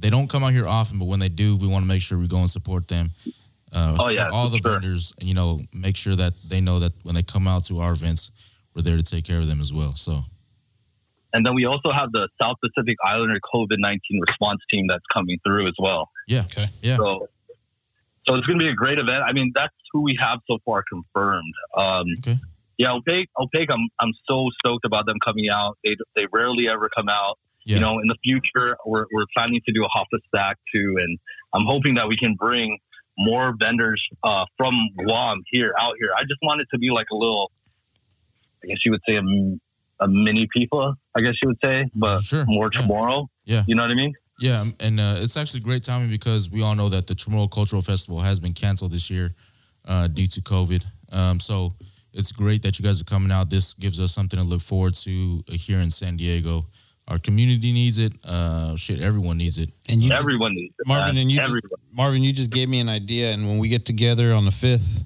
[0.00, 2.18] they don't come out here often, but when they do, we want to make sure
[2.18, 3.10] we go and support them.
[3.70, 4.72] Uh, Oh, yeah, all the sure.
[4.72, 7.80] vendors, and you know, make sure that they know that when they come out to
[7.80, 8.30] our events,
[8.74, 9.94] we're there to take care of them as well.
[9.94, 10.24] So
[11.34, 15.38] And then we also have the South Pacific Islander COVID nineteen response team that's coming
[15.44, 16.08] through as well.
[16.26, 16.66] yeah, Okay.
[16.82, 16.96] Yeah.
[16.96, 17.28] So,
[18.26, 19.22] so it's going to be a great event.
[19.28, 21.52] I mean, that's who we have so far confirmed.
[21.76, 22.36] Um, Okay.
[22.78, 23.28] Yeah, Opaque.
[23.38, 23.70] Opaque.
[23.70, 25.76] I'm I'm so stoked about them coming out.
[25.84, 27.38] They they rarely ever come out.
[27.64, 27.76] Yeah.
[27.76, 31.18] You know, in the future, we're we're planning to do a Hoffa stack too, and
[31.52, 32.78] I'm hoping that we can bring
[33.18, 36.10] more vendors uh, from Guam here out here.
[36.16, 37.50] I just want it to be like a little,
[38.62, 40.94] I guess you would say a, a mini FIFA.
[41.16, 42.80] I guess you would say, but Sure, more yeah.
[42.80, 43.26] Chamorro.
[43.44, 43.64] Yeah.
[43.66, 44.14] you know what I mean.
[44.40, 47.82] Yeah, and uh, it's actually great timing because we all know that the Chamorro Cultural
[47.82, 49.32] Festival has been canceled this year
[49.88, 50.84] uh, due to COVID.
[51.12, 51.74] Um, so
[52.14, 53.50] it's great that you guys are coming out.
[53.50, 56.66] This gives us something to look forward to uh, here in San Diego.
[57.06, 58.12] Our community needs it.
[58.24, 59.70] Uh, shit, everyone needs it.
[59.88, 60.86] And you, just, Everyone needs it.
[60.86, 61.22] Marvin, man.
[61.22, 61.56] and you just,
[61.92, 63.32] Marvin, you just gave me an idea.
[63.32, 65.04] And when we get together on the fifth,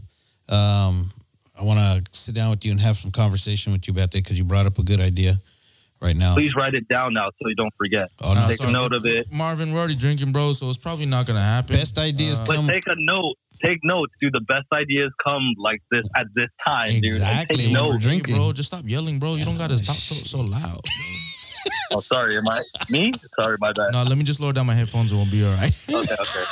[0.49, 1.11] um,
[1.59, 4.23] I want to sit down with you and have some conversation with you about that
[4.25, 5.37] because you brought up a good idea
[6.01, 6.35] right now.
[6.35, 8.11] Please write it down now so you don't forget.
[8.21, 9.33] Oh, no, Take so a note of it.
[9.33, 11.77] Marvin, we're already drinking, bro, so it's probably not gonna happen.
[11.77, 12.67] Best ideas Uh, But come.
[12.67, 13.37] take a note.
[13.64, 14.33] Take notes, dude.
[14.33, 17.57] The best ideas come like this at this time, Exactly.
[17.59, 17.66] dude.
[17.66, 17.92] Take When we're.
[17.94, 18.35] Hey, drinking.
[18.37, 18.53] bro.
[18.53, 19.35] Just stop yelling, bro.
[19.37, 20.81] You don't gotta stop so, so loud.
[21.94, 22.37] Oh, sorry.
[22.38, 23.12] Am I me?
[23.40, 23.92] Sorry, my bad.
[23.92, 25.72] No, let me just lower down my headphones and we'll be all right.
[25.88, 26.44] Okay, okay.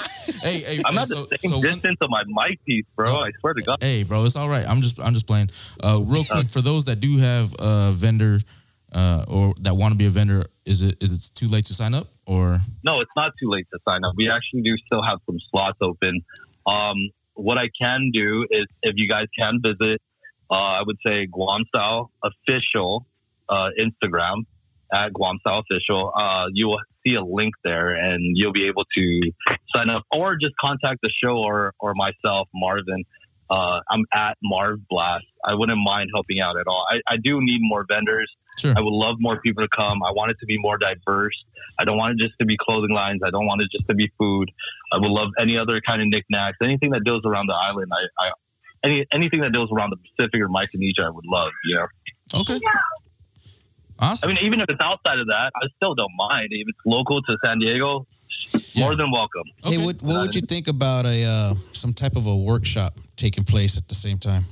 [0.43, 3.19] hey, hey, I'm hey, at so, the same so when- of my mic piece, bro.
[3.19, 3.79] I swear to God.
[3.81, 4.67] Hey, bro, it's all right.
[4.69, 5.51] I'm just I'm just playing.
[5.83, 8.39] Uh, real quick for those that do have a vendor
[8.93, 11.75] uh, or that want to be a vendor, is it is it too late to
[11.75, 14.15] sign up or No, it's not too late to sign up.
[14.17, 16.23] We actually do still have some slots open.
[16.67, 20.01] Um, what I can do is, if you guys can visit,
[20.51, 23.07] uh, I would say Guam Style Official
[23.49, 24.45] uh, Instagram
[24.93, 26.13] at Guam Style Official.
[26.15, 29.33] Uh, you will see a link there, and you'll be able to
[29.75, 33.05] sign up, or just contact the show or or myself, Marvin.
[33.49, 35.27] Uh, I'm at Marv Blast.
[35.45, 36.87] I wouldn't mind helping out at all.
[36.91, 38.31] I, I do need more vendors.
[38.59, 38.75] Sure.
[38.77, 40.03] I would love more people to come.
[40.03, 41.35] I want it to be more diverse.
[41.79, 43.23] I don't want it just to be clothing lines.
[43.25, 44.51] I don't want it just to be food.
[44.93, 47.91] I would love any other kind of knickknacks, anything that deals around the island.
[47.93, 48.31] I, I
[48.85, 51.53] any anything that deals around the Pacific or Micronesia, I would love.
[51.65, 51.87] You know,
[52.41, 52.61] okay?
[53.99, 54.31] Awesome.
[54.31, 56.49] I mean, even if it's outside of that, I still don't mind.
[56.51, 58.07] If it's local to San Diego,
[58.77, 59.43] more than welcome.
[59.63, 59.85] Hey, Okay.
[59.85, 63.77] what, what would you think about a uh, some type of a workshop taking place
[63.77, 64.45] at the same time?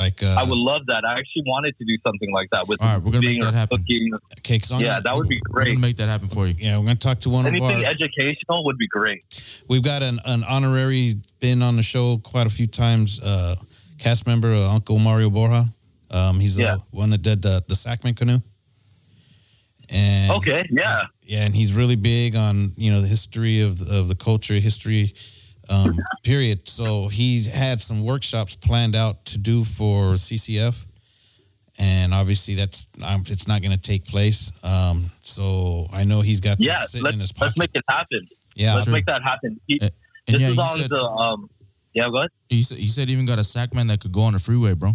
[0.00, 1.04] Like, uh, I would love that.
[1.04, 3.52] I actually wanted to do something like that with All right, we're gonna make that
[3.52, 3.78] happen.
[3.80, 4.12] cooking.
[4.42, 4.80] cakes on.
[4.80, 5.66] Yeah, that would be great.
[5.68, 6.54] We're gonna make that happen for you.
[6.58, 7.84] Yeah, we're gonna talk to one Anything of our.
[7.84, 9.22] Anything educational would be great.
[9.68, 13.20] We've got an, an honorary been on the show quite a few times.
[13.20, 13.56] Uh,
[13.98, 15.66] cast member uh, Uncle Mario Borja.
[16.10, 16.76] Um, he's Yeah.
[16.76, 18.38] the one that did the the Sakman canoe.
[19.90, 21.06] And Okay, yeah.
[21.26, 25.12] yeah, and he's really big on you know the history of of the culture, history
[25.70, 25.92] um,
[26.24, 26.68] period.
[26.68, 30.84] So he had some workshops planned out to do for CCF,
[31.78, 34.50] and obviously that's um, it's not going to take place.
[34.64, 37.58] Um, so I know he's got Yeah, this sitting let's, in his let's pocket.
[37.58, 38.26] make it happen.
[38.56, 38.92] yeah, let's Sure.
[38.92, 39.60] make that happen.
[39.66, 39.90] He, And
[40.28, 41.48] just yeah, as you said, the um,
[41.94, 42.30] yeah, go ahead.
[42.48, 44.92] you said you said even got a sakman that could go on the freeway, bro.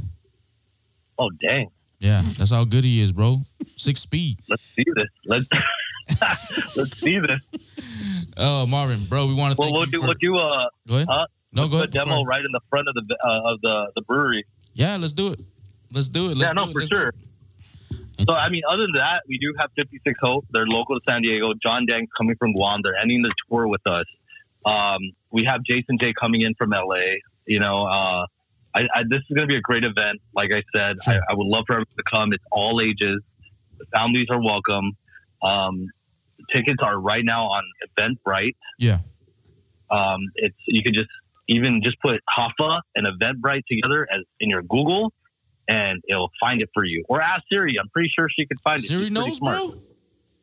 [1.18, 3.42] Oh dang, Yeah, that's how good he is, bro.
[3.78, 4.38] Six speed.
[4.50, 5.08] let's see this.
[5.26, 5.46] Let's
[6.22, 8.34] let's see this.
[8.38, 10.06] Oh, Marvin, bro, we want to Well, we'll you do for.
[10.08, 11.10] we'll do uh, go ahead.
[11.10, 11.92] uh, no, go ahead.
[11.92, 14.44] demo right in the front of the uh, of the the brewery.
[14.74, 15.42] Yeah, let's do it.
[15.94, 16.38] Let's do it.
[16.38, 17.14] Let's yeah, no, for Let's sure.
[18.28, 20.46] So I mean, other than that, we do have 56 Hope.
[20.52, 21.54] They're local to San Diego.
[21.62, 22.82] John Dang's coming from Guam.
[22.84, 24.06] They're ending the tour with us.
[24.66, 25.00] Um,
[25.32, 27.16] we have Jason J coming in from LA.
[27.46, 28.26] You know, uh,
[28.74, 30.22] I, I, this is going to be a great event.
[30.34, 31.14] Like I said, Sure.
[31.14, 32.34] I, I would love for everyone to come.
[32.34, 33.22] It's all ages.
[33.78, 34.94] The families are welcome.
[35.44, 35.88] Um,
[36.54, 37.64] tickets are right now on
[37.98, 38.56] Eventbrite.
[38.80, 39.00] Yeah.
[39.92, 41.10] Um, it's you can just
[41.48, 45.14] even just put Hafa and Eventbrite together as in your Google,
[45.68, 47.04] and it'll find it for you.
[47.08, 47.76] Or ask Siri.
[47.80, 48.84] I'm pretty sure she can find it.
[48.84, 49.58] Siri knows, smart.
[49.58, 49.74] bro.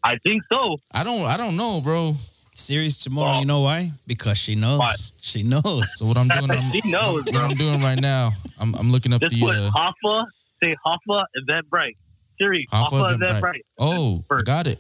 [0.04, 0.76] I think so.
[0.92, 1.22] I don't.
[1.26, 2.14] I don't know, bro.
[2.52, 3.30] Series tomorrow.
[3.32, 3.92] Well- you know why?
[4.06, 4.78] Because she knows.
[4.78, 4.94] Why?
[5.20, 5.90] She knows.
[5.98, 7.40] So what I'm doing, I'm, She knows, what bro.
[7.44, 8.30] I'm doing right now.
[8.60, 10.26] I'm, I'm looking up Just the put uh, Hafa.
[10.62, 11.96] Say Hafa Eventbrite.
[12.38, 12.66] Siri.
[12.70, 13.40] Hafa Hafa, Eventbrite.
[13.40, 13.60] Eventbrite.
[13.78, 14.44] Oh, I First.
[14.46, 14.78] got it.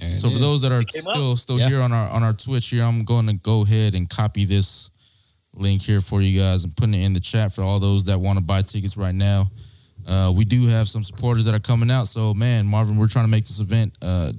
[0.00, 0.40] There it So for is.
[0.40, 1.14] those that are came up?
[1.14, 1.68] still still Yeah.
[1.68, 4.90] here on our on our Twitch here, I'm going to go ahead and copy this
[5.54, 8.20] link here for you guys and putting it in the chat for all those that
[8.20, 9.50] want to buy tickets right now.
[10.06, 12.06] Uh, we do have some supporters that are coming out.
[12.06, 14.32] So man, Marvin, we're trying to make this event, uh,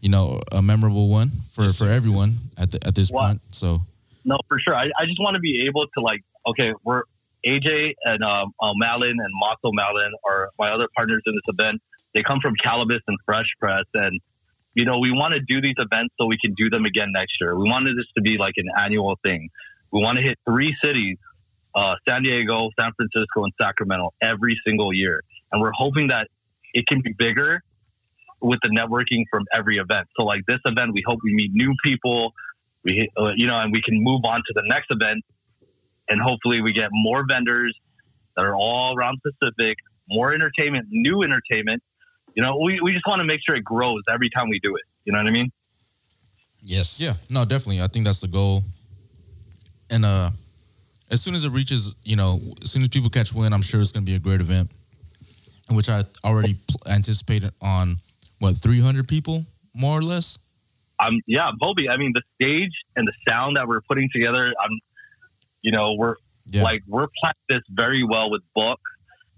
[0.00, 3.26] you know, a memorable one for Yes, for everyone at the, at this Wow.
[3.28, 3.40] point.
[3.50, 3.82] So
[4.24, 4.74] No, for sure.
[4.74, 7.02] I, I just want to be able to like, okay, we're
[7.46, 11.82] AJ and um, uh, Malin and Maso Malin are my other partners in this event.
[12.14, 14.20] They come from Calibus and Fresh Press, and
[14.74, 17.40] you know we want to do these events so we can do them again next
[17.40, 17.56] year.
[17.56, 19.48] We wanted this to be like an annual thing.
[19.92, 21.18] We want to hit three cities:
[21.74, 26.28] uh, San Diego, San Francisco, and Sacramento every single year, and we're hoping that
[26.74, 27.62] it can be bigger
[28.40, 30.08] with the networking from every event.
[30.16, 32.32] So, like this event, we hope we meet new people
[32.84, 35.24] we uh, you know and we can move on to the next event
[36.08, 37.76] and hopefully we get more vendors
[38.36, 39.76] that are all around pacific
[40.08, 41.82] more entertainment new entertainment
[42.34, 44.74] you know we, we just want to make sure it grows every time we do
[44.76, 45.50] it you know what i mean
[46.64, 47.00] yes.
[47.00, 47.82] yeah, no, definitely.
[47.82, 48.62] I think that's the goal.
[49.90, 50.30] And uh,
[51.10, 53.80] as soon as it reaches, you know, as soon as people catch wind, I'm sure
[53.80, 54.70] it's going to be a great event,
[55.70, 57.96] which I already pl- anticipated on
[58.38, 60.38] what 300 people more or less.
[61.00, 61.56] i'm yeah i'm
[61.88, 64.78] i mean the stage and the sound that we're putting together i'm
[65.62, 66.16] you know we're
[66.46, 66.62] Yeah.
[66.62, 68.80] like we're planning this very well with book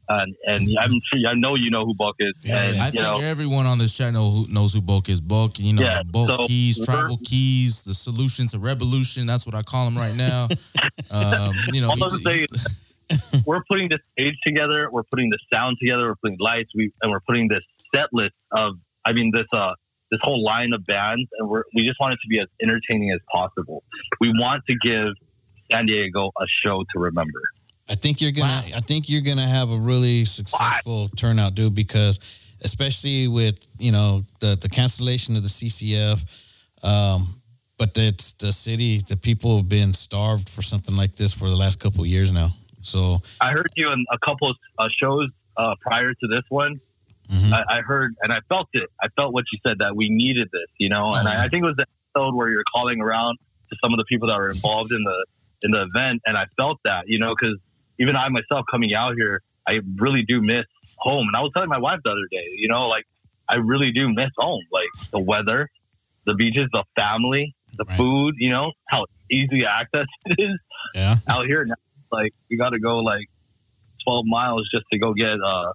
[0.09, 2.81] and and i'm sure i know you know who book is Yeah, and.
[2.81, 5.21] I think know everyone on this channel who knows who Bulk is.
[5.21, 9.27] Bulk, you know, Yeah, Bulk so Keys, Tribal Keys, the solution to revolution.
[9.27, 10.49] That's what I call him right now.
[11.11, 15.39] um, you know, he- I'm saying is we're putting this stage together, we're putting the
[15.53, 17.63] sound together, we're putting lights, we and we're putting this
[17.95, 19.75] set list of I mean this uh
[20.11, 23.11] this whole line of bands and we're we just want it to be as entertaining
[23.11, 23.83] as possible.
[24.21, 25.15] We want to give
[25.71, 27.41] San Diego a show to remember.
[27.89, 28.63] I think you're gonna.
[28.75, 31.75] I think you're gonna have a really successful turnout, dude.
[31.75, 32.19] Because
[32.63, 36.25] especially with you know the the cancellation of the CCF,
[36.83, 37.27] um,
[37.79, 39.03] but it's the city.
[39.07, 42.33] The people have been starved for something like this for the last couple of years
[42.33, 42.51] now.
[42.83, 46.81] So I heard you in a couple of uh, shows uh, prior to this one.
[47.31, 47.53] mhm.
[47.53, 48.91] I, I heard and I felt it.
[49.03, 51.13] I felt what you said that we needed this, you know.
[51.15, 53.39] And I, I think it was the episode where you're calling around
[53.71, 55.27] to some of the people that were involved in the
[55.63, 57.59] in the event, and I felt that, you know, because
[57.99, 60.67] even I myself coming out here, I really do miss
[60.99, 61.27] home.
[61.29, 63.05] And I was telling my wife the other day, you know, like
[63.49, 65.69] I really do miss home, like the weather,
[66.27, 67.97] the beaches, the family, the Right.
[67.97, 70.61] food, you know, how easy access it is
[70.95, 71.65] yeah, out here.
[71.65, 71.75] Now,
[72.13, 73.29] like you got to go like
[74.05, 75.73] 12 miles just to go get uh,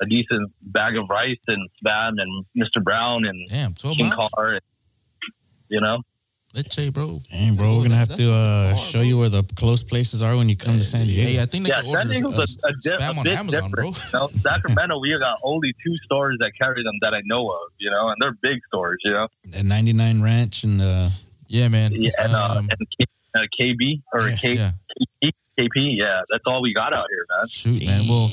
[0.00, 2.82] a decent bag of rice and spam and Mr.
[2.82, 4.30] Brown and damn, 12 King miles.
[4.34, 4.52] Car.
[4.54, 4.62] And,
[5.68, 6.02] you know,
[6.54, 7.20] Let's say, bro.
[7.32, 9.02] Dang, bro, we're gonna have to uh, far, show bro.
[9.02, 11.28] you where the close places are when you come to San Diego.
[11.28, 13.20] Hey, I think they yeah, can San order Diego's uh, a, a, di- spam a
[13.20, 13.90] on Amazon, bro.
[13.90, 14.12] different.
[14.12, 17.72] You know, Sacramento, we got only two stores that carry them that I know of,
[17.78, 19.26] you know, and they're big stores, you know,
[19.58, 21.08] At 99 Ranch and uh,
[21.48, 21.90] Yeah, man.
[21.92, 24.70] yeah, and, uh, Um, and K, uh, KB or Yeah, K, yeah.
[25.58, 27.48] KP, yeah, that's all we got out here, man.
[27.48, 28.06] Shoot, man.
[28.08, 28.30] Well,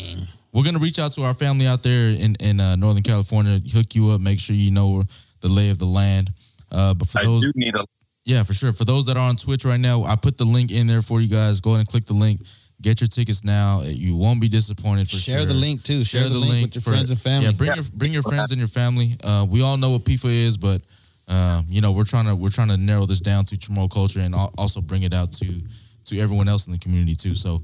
[0.54, 3.93] we're gonna reach out to our family out there in in uh, Northern California, hook
[3.95, 5.04] you up, make sure you know
[5.41, 6.32] the lay of the land.
[6.72, 7.86] Uh, but for I those, do need a
[8.24, 8.72] yeah, for sure.
[8.72, 11.22] For those that are on Twitch right now, I put the link in there for
[11.22, 11.59] you guys.
[11.59, 12.41] Go ahead and click the link.
[12.82, 13.82] Get your tickets now.
[13.84, 15.45] You won't be disappointed for share sure.
[15.45, 16.03] the link too.
[16.03, 17.45] Share, the, link, with your for- friends and family.
[17.45, 17.76] Yeah, bring Yeah.
[17.76, 19.17] your bring your friends and your family.
[19.24, 20.82] Uh, we all know what PIFA is, but
[21.28, 24.19] uh, you know we're trying to we're trying to narrow this down to Chamorro culture
[24.19, 25.61] and also bring it out to
[26.05, 27.36] to everyone else in the community too.
[27.36, 27.61] So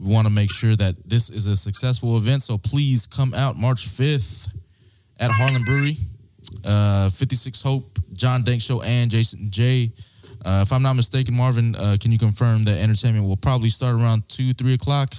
[0.00, 2.42] we want to make sure that this is a successful event.
[2.42, 4.48] So please come out March fifth
[5.20, 5.96] at Harland Brewery,
[6.64, 9.90] uh, 56 Hope, John Dank Show, and Jason J.
[10.44, 13.94] Uh, if I'm not mistaken, Marvin, uh, can you confirm that entertainment will probably start
[13.96, 15.14] around two, three o'clock?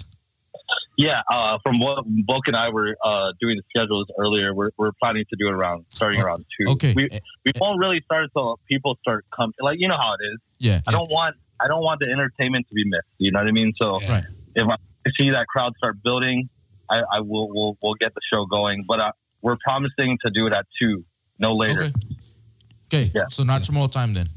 [0.97, 4.91] Yeah, uh, from what Bulk and I were uh, doing the schedules earlier, we're, we're
[4.93, 6.71] planning to do it around starting Oh, around two.
[6.71, 9.53] Okay, we, Eh, we won't really start until people start coming.
[9.59, 10.39] Like you know how it is.
[10.57, 13.07] yeah, I don't want I don't want the entertainment to be missed.
[13.19, 13.73] You know what I mean?
[13.77, 14.21] So Yeah.
[14.55, 14.75] If I
[15.15, 16.49] see that crowd start building,
[16.89, 18.83] I, I will will we'll get the show going.
[18.87, 19.11] But uh,
[19.43, 21.03] we're promising to do it at two,
[21.39, 21.83] no later.
[21.83, 21.93] Okay.
[22.87, 23.11] Okay.
[23.13, 23.23] Yeah.
[23.29, 24.27] So not tomorrow time then.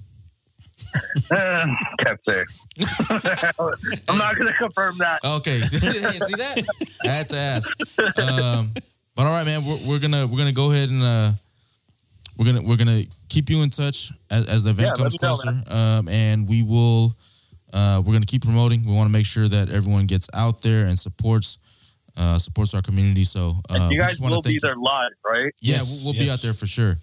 [1.31, 2.45] Can't say.
[4.09, 5.21] I'm not going to confirm that.
[5.25, 6.65] Okay, see that?
[7.05, 7.71] I had to ask.
[8.19, 8.73] Um,
[9.15, 11.33] but all right, man, we're, we're gonna we're gonna go ahead and uh,
[12.37, 15.29] we're gonna we're gonna keep you in touch as, as the event Yeah, comes me
[15.29, 17.13] know, closer, um, and we will
[17.73, 18.85] uh, we're gonna keep promoting.
[18.85, 21.59] We want to make sure that everyone gets out there and supports
[22.21, 23.25] uh, supports our community.
[23.25, 25.53] So uh, you guys just wanna will thank be there live, right?
[25.61, 26.97] Yeah, Yes, we'll, we'll be out there for sure.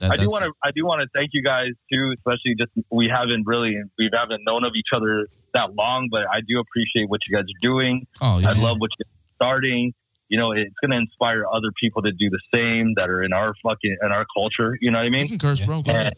[0.00, 0.52] That, I do want to.
[0.62, 4.44] I do want to thank you guys too, especially just we haven't really we haven't
[4.44, 8.06] known of each other that long, but I do appreciate what you guys are doing.
[8.20, 9.06] Oh yeah, I love what you're
[9.36, 9.94] starting.
[10.28, 13.32] You know, it's going to inspire other people to do the same that are in
[13.32, 14.76] our fucking in our culture.
[14.80, 15.28] You know what I you mean?
[15.28, 15.82] can curse, bro.
[15.82, 16.14] Go ahead.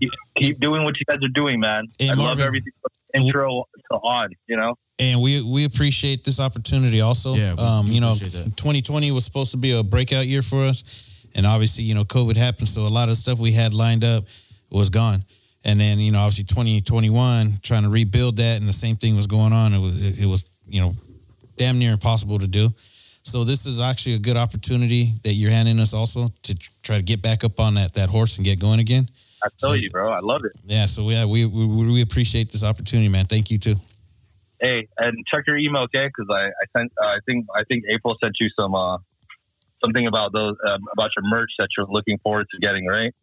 [0.00, 1.88] Keep, keep doing what you guys are doing, man.
[1.98, 2.72] Hey, I love everything
[3.12, 4.30] intro to on.
[4.46, 7.34] You know, and we we appreciate this opportunity also.
[7.34, 8.56] Yeah, um, you know, that.
[8.56, 12.36] 2020 was supposed to be a breakout year for us, and obviously, you know, COVID
[12.36, 14.24] happened, so a lot of stuff we had lined up
[14.70, 15.24] was gone.
[15.62, 19.26] And then, you know, obviously 2021, trying to rebuild that, and the same thing was
[19.26, 19.74] going on.
[19.74, 20.94] It was it, it was you know,
[21.56, 22.70] damn near impossible to do.
[23.22, 27.02] So this is actually a good opportunity that you're handing us also to try to
[27.02, 29.08] get back up on that that horse and get going again.
[29.42, 30.52] I tell So- you, bro, I love it.
[30.66, 33.26] Yeah, so yeah, we we, we appreciate this opportunity, man.
[33.26, 33.76] Thank you too.
[34.60, 36.06] Hey, and check your email, okay?
[36.08, 36.92] Because I, I sent.
[37.02, 38.98] Uh, I think I think April sent you some uh,
[39.80, 43.14] something about those um, about your merch that you're looking forward to getting, right?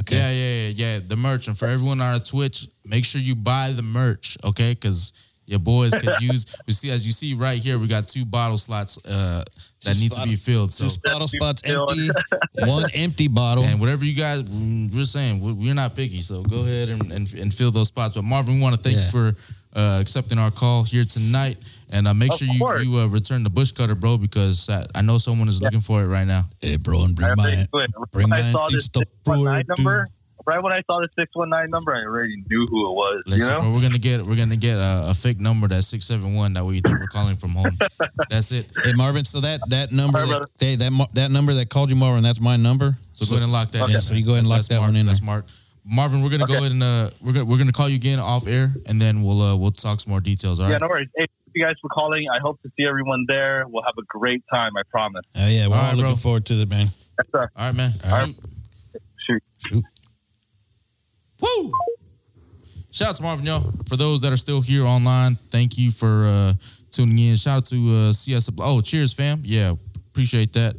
[0.00, 0.16] Okay.
[0.16, 1.00] Yeah, yeah, yeah, yeah.
[1.06, 4.74] The merch, and for everyone on our Twitch, make sure you buy the merch, okay?
[4.74, 5.12] Because
[5.46, 6.46] your boys could use.
[6.66, 9.44] We see, as you see right here, we got two bottle slots uh,
[9.84, 10.72] that Two need to be filled.
[10.72, 12.10] So, Two bottle spots empty,
[12.66, 13.64] one empty bottle.
[13.64, 16.20] and whatever you guys, mm, we're saying we- we're not picky.
[16.22, 18.14] So go ahead and, and, and fill those spots.
[18.14, 19.04] But Marvin, we want to thank Yeah.
[19.04, 19.36] you for
[19.76, 21.58] uh, accepting our call here tonight,
[21.90, 22.84] and uh, make Of sure you course.
[22.84, 26.00] you uh, return the bush cutter, bro, because uh, I know someone is looking for
[26.02, 26.44] it right now.
[26.60, 27.90] Hey, bro, and bring I my already knew it.
[28.12, 29.74] bring when I my saw this antiques to 619 Puerto.
[29.76, 30.08] number,
[30.46, 33.22] right when I saw the six one nine number, I already knew who it was.
[33.26, 35.86] Let's you know, bro, we're gonna get we're gonna get a, a fake number that's
[35.86, 36.54] six seven one.
[36.54, 37.76] That we think we're calling from home.
[38.30, 38.66] That's it.
[38.82, 39.24] Hey, Marvin.
[39.24, 42.22] So that that number, All right, that, hey, that that number that called you, Marvin,
[42.22, 42.96] that's my number.
[43.12, 43.94] So, go ahead and lock that Okay.
[43.94, 44.00] in.
[44.00, 44.88] So you go ahead and lock That's that Mark.
[44.88, 45.26] one in That's there.
[45.26, 45.44] Mark.
[45.86, 48.46] Marvin, we're gonna go ahead and uh, we're gonna we're gonna call you again off
[48.46, 50.58] air, and then we'll uh, we'll talk some more details.
[50.58, 50.72] All right.
[50.72, 51.08] yeah, no worries.
[51.14, 52.26] Hey, thank you guys for calling.
[52.34, 53.64] I hope to see everyone there.
[53.68, 54.72] We'll have a great time.
[54.78, 55.24] I promise.
[55.36, 56.16] Oh yeah, we're All all, right, looking bro.
[56.16, 56.86] forward to it, man.
[56.86, 57.50] Yes, sir.
[57.56, 57.92] All right, man.
[58.04, 58.34] All right.
[59.26, 59.42] Shoot.
[59.66, 59.84] Shoot.
[61.44, 61.72] Woo!
[62.90, 63.60] Shout out to Marvin, y'all.
[63.88, 66.52] For those that are still here online, thank you for uh,
[66.90, 67.36] tuning in.
[67.36, 68.50] Shout out to uh, CS.
[68.58, 69.42] Oh, cheers, fam.
[69.44, 69.72] Yeah,
[70.10, 70.76] appreciate that.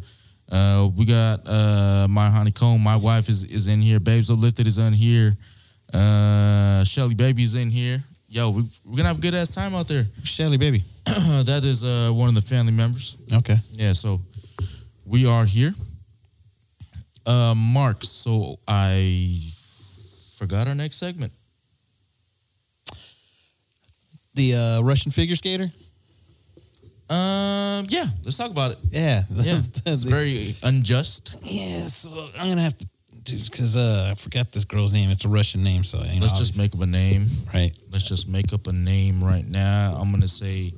[0.50, 2.82] Uh, we got uh, my honeycomb.
[2.82, 4.00] My wife is is in here.
[4.00, 5.36] Babes uplifted is in here.
[5.94, 8.04] Uh, Shelly baby's in here.
[8.30, 10.06] Yo, we, we're gonna have a good ass time out there.
[10.24, 10.82] Shelly, baby.
[11.06, 13.18] that is uh, one of the family members.
[13.34, 13.58] Okay.
[13.72, 14.20] Yeah, so
[15.06, 15.74] we are here.
[17.26, 19.40] Uh, Mark, so I
[20.38, 21.32] forgot our next segment.
[24.36, 25.70] The uh, Russian figure skater.
[27.10, 28.78] Um, yeah, let's talk about it.
[28.90, 29.22] Yeah.
[29.36, 31.40] Yeah, it's very unjust.
[31.44, 31.86] yeah.
[31.88, 32.86] So I'm gonna have to,
[33.26, 35.10] because uh, I forgot this girl's name.
[35.12, 37.28] It's a Russian name, so you know, Let's just make up a name.
[37.54, 37.72] right.
[37.92, 39.96] Let's just make up a name right now.
[40.00, 40.74] I'm gonna say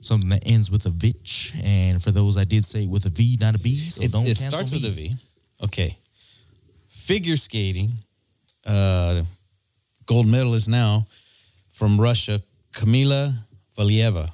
[0.00, 3.36] something that ends with a vitch, and for those I did say with a V,
[3.40, 3.76] not a B.
[3.76, 4.78] So it, don't it starts me.
[4.78, 5.14] with a V.
[5.64, 5.96] Okay.
[6.90, 7.90] Figure skating,
[8.66, 9.22] uh,
[10.06, 11.06] gold medalist now
[11.72, 12.40] from Russia,
[12.72, 13.32] Kamila
[13.76, 14.30] Valieva.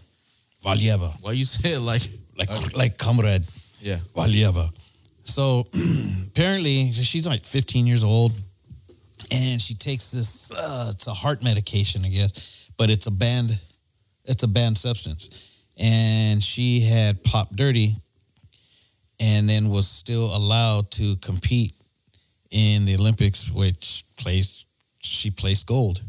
[0.64, 2.02] Valieva, Why you say it like
[2.36, 2.76] like Okay.
[2.76, 3.44] like comrade
[3.80, 3.98] yeah?
[4.14, 4.68] Valieva.
[5.22, 5.64] So
[6.28, 8.32] apparently she's like 15 years old,
[9.30, 10.50] and she takes this.
[10.50, 13.58] Uh, it's a heart medication, I guess, but it's a banned.
[14.24, 15.28] It's a banned substance,
[15.78, 17.94] and she had popped dirty,
[19.20, 21.72] and then was still allowed to compete
[22.50, 24.66] in the Olympics, which placed
[25.00, 26.00] she placed gold,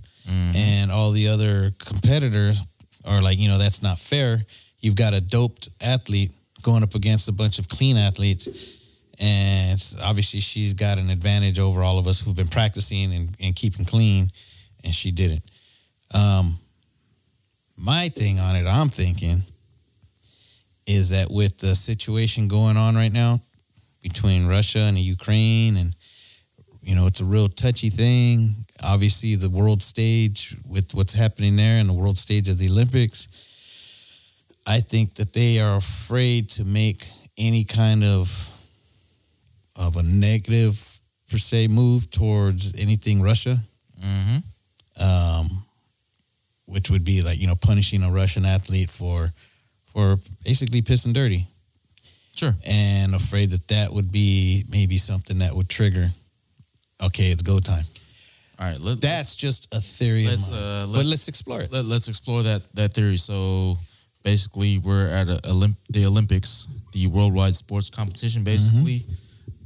[0.55, 2.59] and all the other competitors
[3.05, 4.39] are like, you know, that's not fair.
[4.79, 6.31] You've got a doped athlete
[6.61, 8.47] going up against a bunch of clean athletes,
[9.19, 13.55] and obviously she's got an advantage over all of us who've been practicing and, and
[13.55, 14.29] keeping clean,
[14.83, 15.43] and she didn't.
[16.13, 16.57] Um,
[17.77, 19.41] my thing on it, I'm thinking,
[20.85, 23.39] is that with the situation going on right now
[24.01, 25.95] between Russia and Ukraine, and
[26.81, 28.55] you know, it's a real touchy thing.
[28.83, 33.27] Obviously, the world stage with what's happening there and the world stage of the Olympics,
[34.65, 37.05] I think that they are afraid to make
[37.37, 38.55] any kind of
[39.75, 40.99] of a negative
[41.31, 43.57] per se move towards anything Russia
[44.03, 45.03] Mm-hmm.
[45.03, 45.47] um,
[46.65, 49.33] which would be like you know punishing a Russian athlete for
[49.87, 51.45] for basically pissing dirty,
[52.35, 52.55] Sure.
[52.65, 56.11] and afraid that that would be maybe something that would trigger.
[57.01, 57.83] Okay, it's go time.
[58.59, 60.25] All right, let, That's just a theory.
[60.27, 61.71] let's uh, but let's, let's explore it.
[61.71, 63.15] let, let's explore that that theory.
[63.17, 63.77] So
[64.23, 68.43] basically, we're at a Olymp- the Olympics, the worldwide sports competition.
[68.43, 69.03] Basically,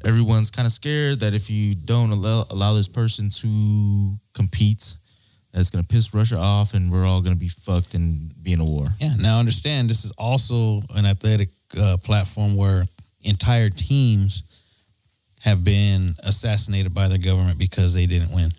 [0.06, 4.94] everyone's kind of scared that if you don't allow, allow this person to compete,
[5.52, 8.66] that's gonna piss Russia off, and we're all gonna be fucked and be in a
[8.66, 8.90] war.
[9.00, 9.16] Yeah.
[9.20, 11.50] Now understand, this is also an athletic
[11.82, 12.86] uh, platform where
[13.24, 14.44] entire teams
[15.44, 18.50] have been assassinated by their government because they didn't win.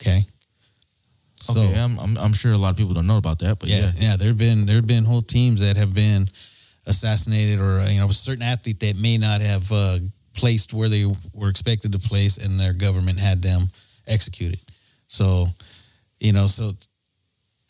[0.00, 0.22] Okay.
[1.36, 3.68] So okay, I'm, I'm I'm sure a lot of people don't know about that, but
[3.68, 6.26] yeah, yeah, yeah, there've been there've been whole teams that have been
[6.86, 9.98] assassinated, or you know, a certain athlete that may not have uh,
[10.34, 11.04] placed where they
[11.34, 13.68] were expected to place, and their government had them
[14.06, 14.58] executed.
[15.08, 15.46] So,
[16.18, 16.72] you know, so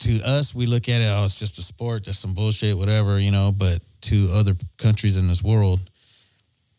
[0.00, 3.18] to us, we look at it, oh, it's just a sport, just some bullshit, whatever,
[3.18, 3.52] you know.
[3.56, 5.80] But to other countries in this world,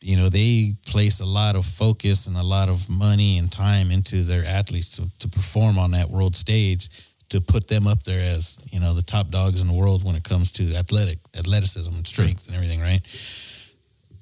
[0.01, 3.91] you know, they place a lot of focus and a lot of money and time
[3.91, 6.89] into their athletes to, to perform on that world stage
[7.29, 10.15] to put them up there as, you know, the top dogs in the world when
[10.15, 13.01] it comes to athletic, athleticism and strength and everything, right?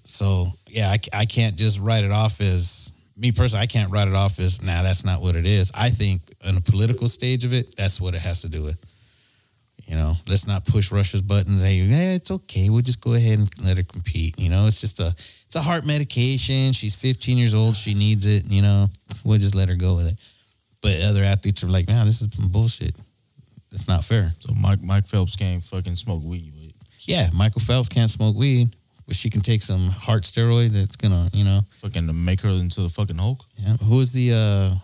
[0.05, 4.07] So, yeah, I, I can't just write it off as, me personally, I can't write
[4.07, 5.71] it off as, nah, that's not what it is.
[5.75, 8.83] I think in a political stage of it, that's what it has to do with.
[9.85, 11.61] You know, let's not push Russia's buttons.
[11.61, 12.69] Hey, hey, it's okay.
[12.69, 14.39] We'll just go ahead and let her compete.
[14.39, 15.13] You know, it's just a
[15.55, 16.73] it's a heart medication.
[16.73, 17.77] She's 15 years old.
[17.77, 18.51] She needs it.
[18.51, 18.87] You know,
[19.23, 20.17] we'll just let her go with it.
[20.81, 22.93] But other athletes are like, man, this is some bullshit.
[23.71, 24.33] It's not fair.
[24.39, 26.53] So Mike Mike Phelps can't fucking smoke weed.
[26.55, 28.69] But Yeah, Michael Phelps can't smoke weed,
[29.07, 31.61] but she can take some heart steroid that's gonna, you know.
[31.77, 33.43] fucking make her into the fucking Hulk.
[33.57, 33.77] Yeah.
[33.77, 34.75] Who is the uh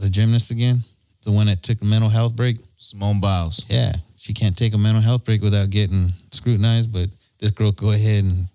[0.00, 0.80] the gymnast again?
[1.24, 2.56] The one that took the mental health break?
[2.78, 3.64] Simone Biles.
[3.68, 6.90] Yeah, she can't take a mental health break without getting scrutinized.
[6.92, 8.46] But this girl go ahead and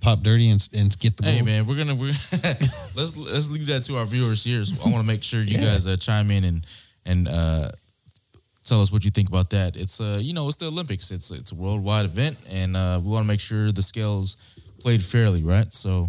[0.00, 1.46] pop dirty and, and get the Hey gold.
[1.46, 2.08] man, we're gonna we're
[2.96, 4.62] let's let's leave that to our viewers here.
[4.64, 5.72] So I want to make sure you Yeah.
[5.72, 6.66] guys uh, chime in and
[7.06, 7.70] and uh,
[8.64, 9.76] tell us what you think about that.
[9.76, 11.10] It's uh you know it's the Olympics.
[11.10, 14.36] It's it's a worldwide event, and uh, we want to make sure the scales
[14.80, 15.72] played fairly, right?
[15.74, 16.08] So.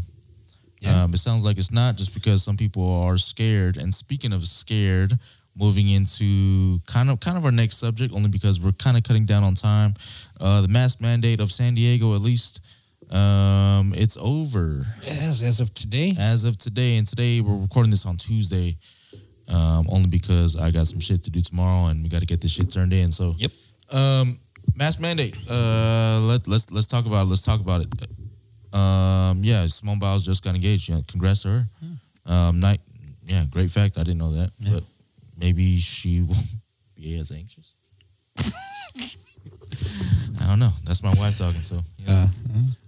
[0.84, 1.04] Yeah.
[1.04, 3.78] Um, it sounds like it's not just because some people are scared.
[3.78, 5.14] And speaking of scared,
[5.56, 9.26] moving into kind of kind of our next subject, only because we're kind of cutting
[9.26, 9.94] down on time.
[10.40, 12.62] Uh, the mask mandate of San Diego, at least,
[13.12, 16.98] um, it's over As, as of today, as of today.
[16.98, 18.78] And today we're recording this on Tuesday,
[19.50, 22.42] um, only because I got some shit to do tomorrow, and we got to get
[22.42, 23.12] this shit turned in.
[23.12, 23.52] So, Yep.
[23.92, 24.40] Um,
[24.76, 25.36] mask mandate.
[25.50, 27.30] Uh, let let's let's talk about it.
[27.30, 27.90] Let's talk about it.
[28.74, 30.88] Um, yeah, Simone Biles just got engaged.
[30.88, 31.66] Yeah, congrats to her.
[32.26, 32.80] Um, night.
[33.26, 33.98] Yeah, great fact.
[33.98, 34.76] I didn't know that, Yeah.
[34.76, 34.84] but
[35.38, 36.38] maybe she won't
[36.96, 37.74] be as anxious.
[40.42, 40.72] I don't know.
[40.86, 41.62] That's my wife talking.
[41.64, 42.28] So, yeah.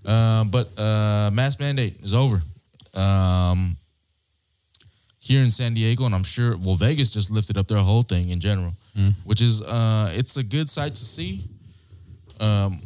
[0.06, 2.42] uh, Um, but uh, mask mandate is over.
[2.94, 3.78] Um,
[5.20, 8.30] here in San Diego, and I'm sure, well, Vegas just lifted up their whole thing
[8.30, 9.14] in general, Mm.
[9.26, 11.42] which is uh, it's a good sight to see.
[12.40, 12.80] Um,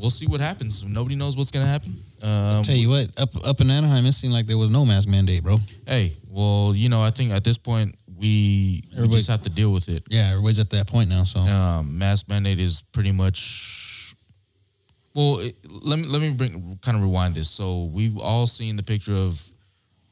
[0.00, 0.84] we'll see what happens.
[0.84, 1.96] Nobody knows what's gonna happen.
[2.22, 4.84] Um, I'll tell you what, up up in Anaheim, it seemed like there was no
[4.84, 5.58] mask mandate, bro.
[5.86, 9.72] hey, well, you know, I think at this point we, we just have to deal
[9.72, 10.02] with it.
[10.08, 11.24] Yeah, everybody's at that point now.
[11.24, 14.14] So um, mask mandate is pretty much.
[15.14, 17.50] Well, it, let me let me bring kind of rewind this.
[17.50, 19.40] So we've all seen the picture of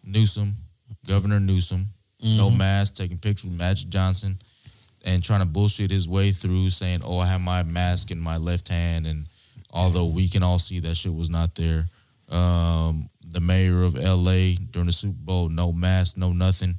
[0.02, 0.55] Newsom,
[1.07, 1.86] Governor Newsom,
[2.22, 2.59] no Mhm.
[2.59, 4.38] mask, taking pictures with Magic Johnson,
[5.05, 8.38] and trying to bullshit his way through, saying, "Oh, I have my mask in my
[8.38, 9.26] left hand," and
[9.70, 11.88] although we can all see that shit was not there.
[12.30, 14.55] Um, the mayor of L.A.
[14.55, 16.76] during the Super Bowl, no mask, no nothing,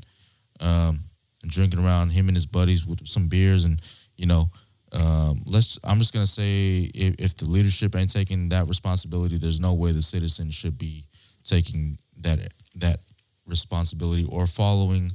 [0.61, 1.01] um,
[1.47, 3.79] drinking around him and his buddies with some beers, and
[4.17, 4.49] you know,
[4.91, 5.79] um, let's.
[5.83, 9.91] I'm just gonna say, if, if the leadership ain't taking that responsibility, there's no way
[9.91, 11.03] the citizens should be
[11.43, 12.39] taking that
[12.75, 12.99] that
[13.47, 15.11] responsibility or following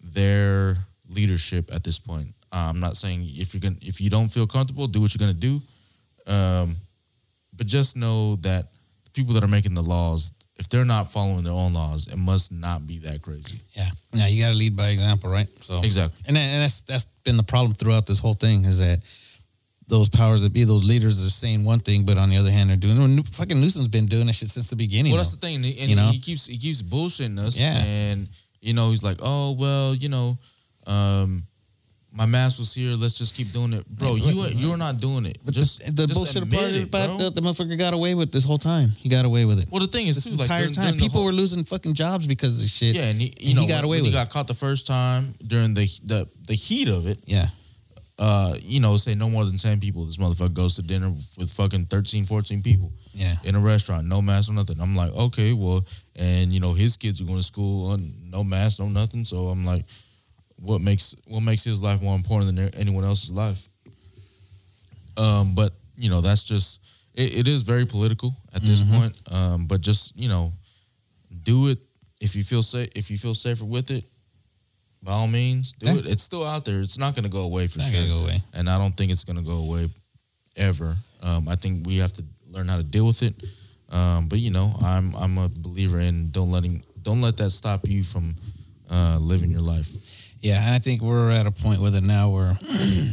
[0.00, 0.76] their
[1.08, 2.28] leadership at this point.
[2.52, 5.38] I'm not saying if you're gonna if you don't feel comfortable, do what you're gonna
[5.38, 5.60] do.
[6.26, 6.76] Um,
[7.56, 8.66] but just know that
[9.04, 12.16] the people that are making the laws, if they're not following their own laws, it
[12.16, 13.60] must not be that crazy.
[13.74, 13.84] yeah,
[14.14, 15.48] yeah, you got to lead by example, right?
[15.62, 16.22] So Exactly.
[16.26, 19.00] and that- and that's that's been the problem throughout this whole thing is that
[19.88, 22.70] those powers that be, those leaders are saying one thing, but on the other hand,
[22.70, 22.98] they're doing.
[22.98, 25.12] Well, fucking Newsom's been doing that shit since the beginning.
[25.12, 25.22] Well, though.
[25.22, 26.10] that's the thing, and you know?
[26.10, 27.58] he keeps he keeps bullshitting us.
[27.60, 27.76] Yeah.
[27.82, 28.26] and
[28.60, 30.38] you know he's like, oh well, you know,
[30.88, 31.44] um,
[32.16, 32.96] my mask was here.
[32.96, 34.14] Let's just keep doing it, bro.
[34.14, 35.38] You you're not doing it.
[35.44, 38.32] But just the, the just bullshit part it, about the, the motherfucker got away with
[38.32, 38.88] this whole time.
[38.96, 39.68] He got away with it.
[39.70, 41.62] Well, the thing is, this too, entire like during, time, during people whole- were losing
[41.64, 42.96] fucking jobs because of this shit.
[42.96, 44.46] yeah, and he, you and know he got when, away when with he got caught
[44.46, 47.18] the first time during the the the heat of it.
[47.26, 47.46] Yeah.
[48.18, 50.06] uh, you know, say no more than 10 people.
[50.06, 53.34] This motherfucker goes to dinner with fucking 13, 14 people Yeah.
[53.44, 54.80] in a restaurant, no mask, or nothing.
[54.80, 55.84] I'm like, okay, well,
[56.16, 59.22] and you know, his kids are going to school on no mask, no nothing.
[59.24, 59.84] So I'm like,
[60.58, 63.66] what makes what makes his life more important than anyone else's life?
[65.16, 66.80] Um, but you know, that's just
[67.14, 69.18] it, it is very political at this point.
[69.30, 70.52] Um, but just you know,
[71.42, 71.78] do it
[72.20, 72.88] if you feel safe.
[72.94, 74.04] If you feel safer with it,
[75.02, 75.98] by all means, do Yeah.
[75.98, 76.06] it.
[76.08, 76.80] It's still out there.
[76.80, 78.42] It's not going to go away for Not sure go away.
[78.54, 79.88] and I don't think it's gonna go away
[80.56, 80.96] ever.
[81.22, 83.34] Um, I think we have to learn how to deal with it.
[83.90, 87.80] Um, but you know, I'm I'm a believer in don't letting don't let that stop
[87.88, 88.34] you from
[88.90, 89.88] uh, living your life.
[90.46, 92.68] Yeah, and I think we're at a point with it now where we're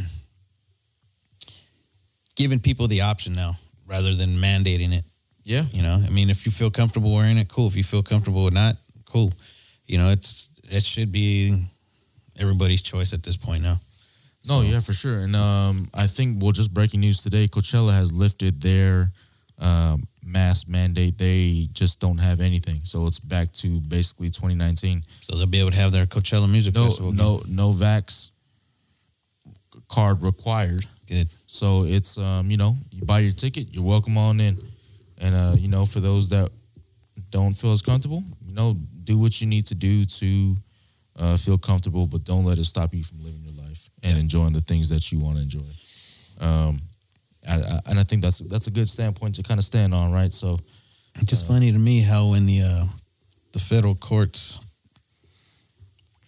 [2.36, 3.56] giving people the option now
[3.88, 5.02] rather than mandating it.
[5.42, 7.66] Yeah, You know, I mean, if you feel comfortable wearing it, cool.
[7.66, 9.32] If you feel comfortable with not, cool.
[9.86, 11.60] You know, it's it should be
[12.38, 13.80] everybody's choice at this point now.
[14.48, 15.18] no, yeah, for sure.
[15.18, 19.10] And um, I think well, just breaking news today, Coachella has lifted their
[19.58, 21.18] um, mask mandate.
[21.18, 25.02] They just don't have anything, so it's back to basically 2019.
[25.22, 27.12] So they'll be able to have their Coachella Music No, Festival.
[27.12, 28.30] no, no vax
[29.88, 30.84] card required.
[31.08, 31.28] Good.
[31.46, 34.58] So it's um, you know, you buy your ticket, you're welcome on in.
[35.20, 36.48] And uh, you know, for those that
[37.30, 40.56] don't feel as comfortable, you know, do what you need to do to
[41.18, 44.52] uh, feel comfortable, but don't let it stop you from living your life and enjoying
[44.52, 45.60] the things that you want to enjoy.
[46.40, 46.80] Um,
[47.48, 50.12] I, I, and I think that's that's a good standpoint to kind of stand on,
[50.12, 50.32] right?
[50.32, 50.58] So
[51.16, 52.86] It's just funny to me how when the uh,
[53.52, 54.60] the federal courts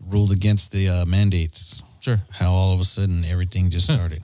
[0.08, 4.22] ruled against the uh, mandates, sure, how all of a sudden everything just started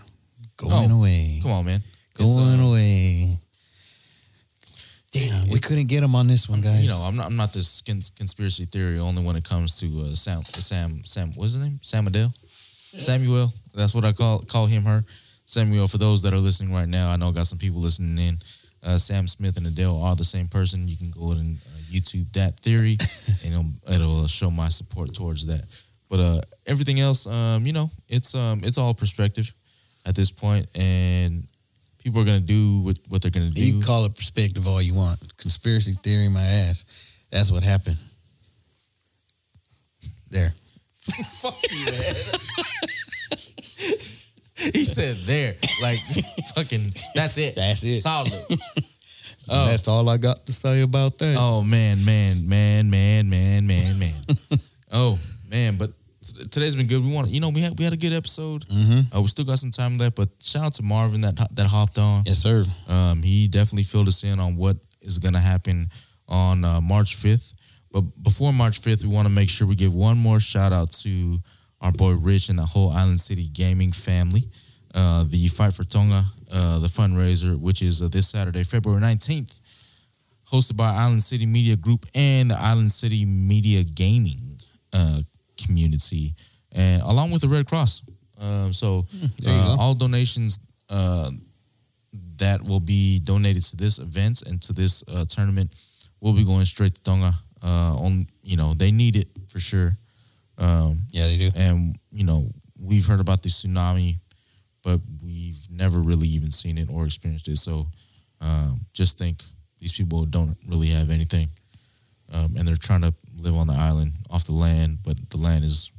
[0.56, 1.82] going Oh, away, come on, man,
[2.14, 3.38] going uh, away.
[5.12, 6.82] Damn, we couldn't get him on this one, guys.
[6.84, 7.26] You know, I'm not.
[7.26, 10.42] I'm not this conspiracy theory only when it comes to uh, Sam.
[10.42, 11.04] Sam.
[11.04, 11.32] Sam.
[11.34, 11.78] What's his name?
[11.82, 12.32] Sam Adele.
[12.96, 13.52] Samuel.
[13.74, 14.84] That's what I call call him.
[14.84, 15.04] Her.
[15.46, 15.88] Samuel.
[15.88, 18.38] For those that are listening right now, I know I got some people listening in.
[18.84, 20.88] Uh, Sam Smith and Adele are the same person.
[20.88, 22.96] You can go ahead and uh, YouTube that theory,
[23.44, 25.64] and it'll, it'll show my support towards that.
[26.10, 29.52] But uh, everything else, um, you know, it's um, it's all perspective
[30.04, 31.44] at this point, and
[32.02, 33.64] people are gonna do what, what they're gonna do.
[33.64, 35.18] you can call it perspective all you want.
[35.36, 36.84] Conspiracy theory, my ass.
[37.30, 37.96] That's what happened.
[40.30, 40.50] There.
[41.02, 42.14] Fuck you, man.
[44.74, 45.98] he said there, like
[46.54, 46.92] fucking.
[47.14, 47.54] That's it.
[47.54, 48.00] That's it.
[48.00, 48.32] Solid.
[49.48, 49.66] Oh.
[49.66, 51.36] That's all I got to say about that.
[51.36, 54.12] Oh man, man, man, man, man, man, man.
[54.92, 55.18] oh
[55.50, 55.90] man, but
[56.50, 57.02] today's been good.
[57.04, 58.64] We want, you know, we had we had a good episode.
[58.66, 59.16] Mm-hmm.
[59.16, 61.98] Uh, we still got some time left, but shout out to Marvin that that hopped
[61.98, 62.22] on.
[62.24, 62.64] Yes, sir.
[62.88, 65.88] Um, he definitely filled us in on what is going to happen
[66.28, 67.54] on uh, March 5th.
[67.90, 70.92] But before March 5th, we want to make sure we give one more shout out
[71.02, 71.38] to
[71.82, 74.44] our boy Rich and the whole Island City gaming family.
[74.94, 76.22] Uh, the Fight for Tonga,
[76.52, 79.58] uh, the fundraiser, which is uh, this Saturday, February 19th,
[80.52, 84.58] hosted by Island City Media Group and the Island City Media Gaming
[84.92, 85.20] uh,
[85.56, 86.34] community,
[86.72, 88.02] and along with the Red Cross.
[88.38, 89.04] Um, so
[89.46, 90.60] uh, all donations
[90.90, 91.30] uh,
[92.36, 95.74] that will be donated to this event and to this uh, tournament
[96.20, 97.32] will be going straight to Tonga.
[97.64, 99.96] Uh, on you know they need it for sure,
[100.58, 101.50] um, Yeah, they do.
[101.56, 102.46] and you know
[102.80, 104.16] we've heard about the tsunami,
[104.84, 107.58] but we've never really even seen it or experienced it.
[107.58, 107.86] So
[108.40, 109.38] um, just think
[109.80, 111.48] these people don't really have anything,
[112.32, 115.64] um, and they're trying to live on the island off the land, but the land
[115.64, 115.90] is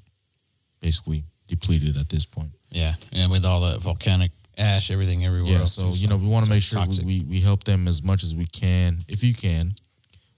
[0.81, 2.49] basically depleted at this point.
[2.71, 5.51] Yeah, and with all that volcanic ash, everything everywhere.
[5.59, 8.03] Yeah, so you know we want to make sure we, we we help them as
[8.03, 9.73] much as we can, if you can.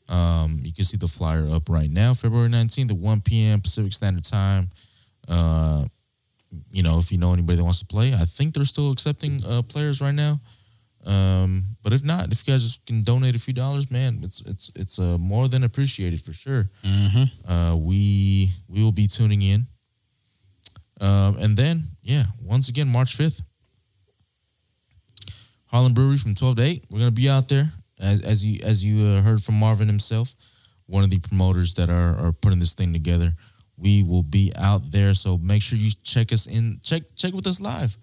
[0.07, 3.61] Um, you can see the flyer up right now, February nineteenth at one p.m.
[3.61, 4.69] Pacific Standard Time.
[5.27, 5.85] Uh,
[6.71, 9.43] you know, if you know anybody that wants to play, I think they're still accepting
[9.45, 10.39] uh, players right now.
[11.05, 14.71] Um, but if not, if you guys can donate a few dollars, man, it's it's
[14.75, 16.69] it's uh, more than appreciated for sure.
[16.83, 17.27] Mhm.
[17.47, 19.65] Uh, we we will be tuning in.
[21.01, 23.41] Um, and then, yeah, once again, March 5th,
[25.67, 26.83] Harland Brewery from 12 to 8.
[26.89, 29.87] We're going to be out there, as, as you as you uh, heard from Marvin
[29.87, 30.33] himself,
[30.87, 33.31] one of the promoters that are, are putting this thing together.
[33.77, 37.45] We will be out there, so make sure you check us in, check check with
[37.45, 37.97] us live,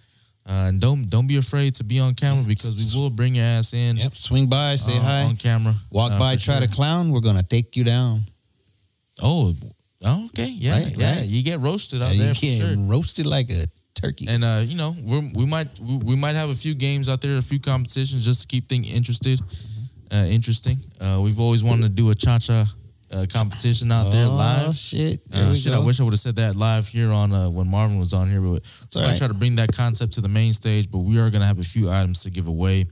[0.47, 3.47] uh, and don't don't be afraid to be on camera because we will bring your
[3.47, 5.75] ass in Yep, swing by, say uh, hi, on camera.
[5.91, 6.67] walk uh, by, try sure.
[6.67, 7.11] to clown.
[7.11, 8.21] We're gonna take you down.
[9.23, 9.55] Oh,
[10.05, 11.17] oh, okay, yeah, Right, yeah.
[11.19, 11.27] right.
[11.27, 12.85] You get roasted out Yeah, there you get sure.
[12.87, 14.27] roasted like a turkey.
[14.29, 17.21] And uh, you know, we're, we might we, we might have a few games out
[17.23, 19.41] there, a few competitions just to keep things interested,
[20.13, 20.77] uh, interesting.
[21.01, 22.65] Uh, we've always wanted to do a cha cha
[23.13, 24.75] uh, competition out there Oh, live.
[24.75, 25.21] shit.
[25.33, 27.99] Uh, shit, I wish I would have said that live here on uh, when Marvin
[27.99, 28.63] was on here, but
[28.97, 29.19] all I right.
[29.19, 30.91] try to bring that concept to the main stage.
[30.91, 32.87] But we are gonna have a few items to give away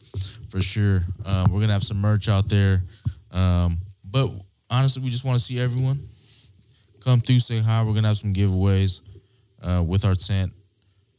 [0.51, 1.01] for sure.
[1.25, 2.83] Um, we're gonna have some merch out there.
[3.33, 3.79] Um,
[4.11, 4.29] but
[4.68, 6.01] honestly, we just want to see everyone
[7.05, 7.83] come through, say hi.
[7.83, 9.01] We're gonna have some giveaways
[9.62, 10.53] uh, with our tent.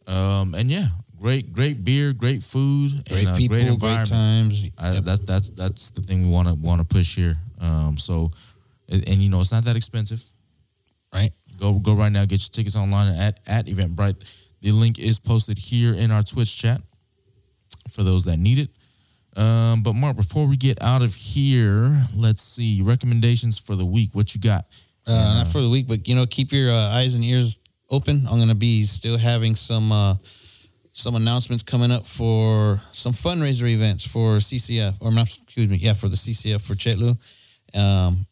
[0.07, 0.87] Um, and yeah,
[1.21, 4.69] great, great beer, great food, Great and uh, people, great great, times.
[4.77, 5.03] I, Yep.
[5.03, 7.35] That's that's that's the thing we want to want to push here.
[7.61, 8.31] Um, so,
[8.89, 10.23] and, and, you know, it's not that expensive.
[11.13, 11.31] Right.
[11.59, 12.25] Go go right now.
[12.25, 14.17] Get your tickets online at at Eventbrite.
[14.61, 16.81] The link is posted here in our Twitch chat
[17.89, 18.69] for those that need it.
[19.39, 24.09] Um, but Mark, before we get out of here, let's see recommendations for the week.
[24.13, 24.65] What you got?
[25.07, 27.59] Uh, not for the week, but you know, keep your uh, eyes and ears
[27.89, 28.21] open.
[28.29, 30.15] I'm gonna be still having some uh,
[30.93, 35.93] some announcements coming up for some fundraiser events for CCF, or not, excuse me, yeah,
[35.93, 37.15] for the CCF for Chetlu.
[37.73, 38.25] Um,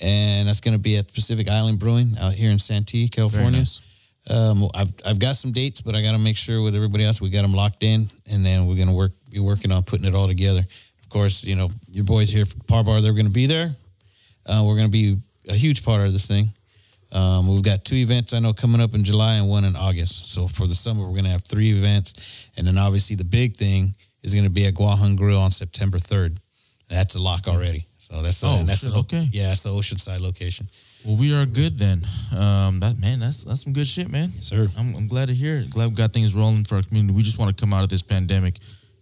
[0.00, 3.58] and that's going to be at Pacific Island Brewing out here in Santee, California.
[3.58, 3.82] nice.
[4.30, 7.20] Um, I've I've got some dates, but I got to make sure with everybody else
[7.20, 10.14] we got them locked in, and then we're gonna work be working on putting it
[10.14, 10.60] all together.
[10.60, 13.74] Of course, you know your boys here for Par Bar, they're gonna be there.
[14.46, 15.16] Uh, we're gonna be
[15.48, 16.50] a huge part of this thing.
[17.12, 20.32] Um, we've got two events I know coming up in July and one in August.
[20.32, 23.94] So for the summer, we're gonna have three events, and then obviously the big thing
[24.22, 26.36] is gonna be at Guahan Grill on September third.
[26.88, 27.86] That's a lock already.
[27.98, 29.28] So that's Oh, and that's shit, the, okay.
[29.32, 30.66] Yeah, that's the Oceanside location.
[31.04, 32.02] Well, we are good then.
[32.36, 34.30] Um, that man, that's that's some good shit, man.
[34.34, 34.68] Yes, sir.
[34.78, 35.70] I'm, I'm glad to hear it.
[35.70, 37.14] Glad we got things rolling for our community.
[37.14, 38.56] We just want to come out of this pandemic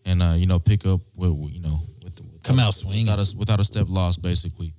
[0.07, 3.07] and uh, you know pick up with you know with, with Come out swinging.
[3.07, 4.23] without a, without a step lost.
[4.23, 4.73] Basically,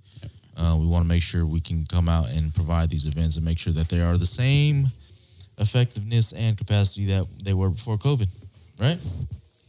[0.58, 3.46] uh, we want to make sure we can come out and provide these events and
[3.46, 4.88] make sure that they are the same
[5.58, 8.28] effectiveness and capacity that they were before COVID.
[8.80, 9.00] Right?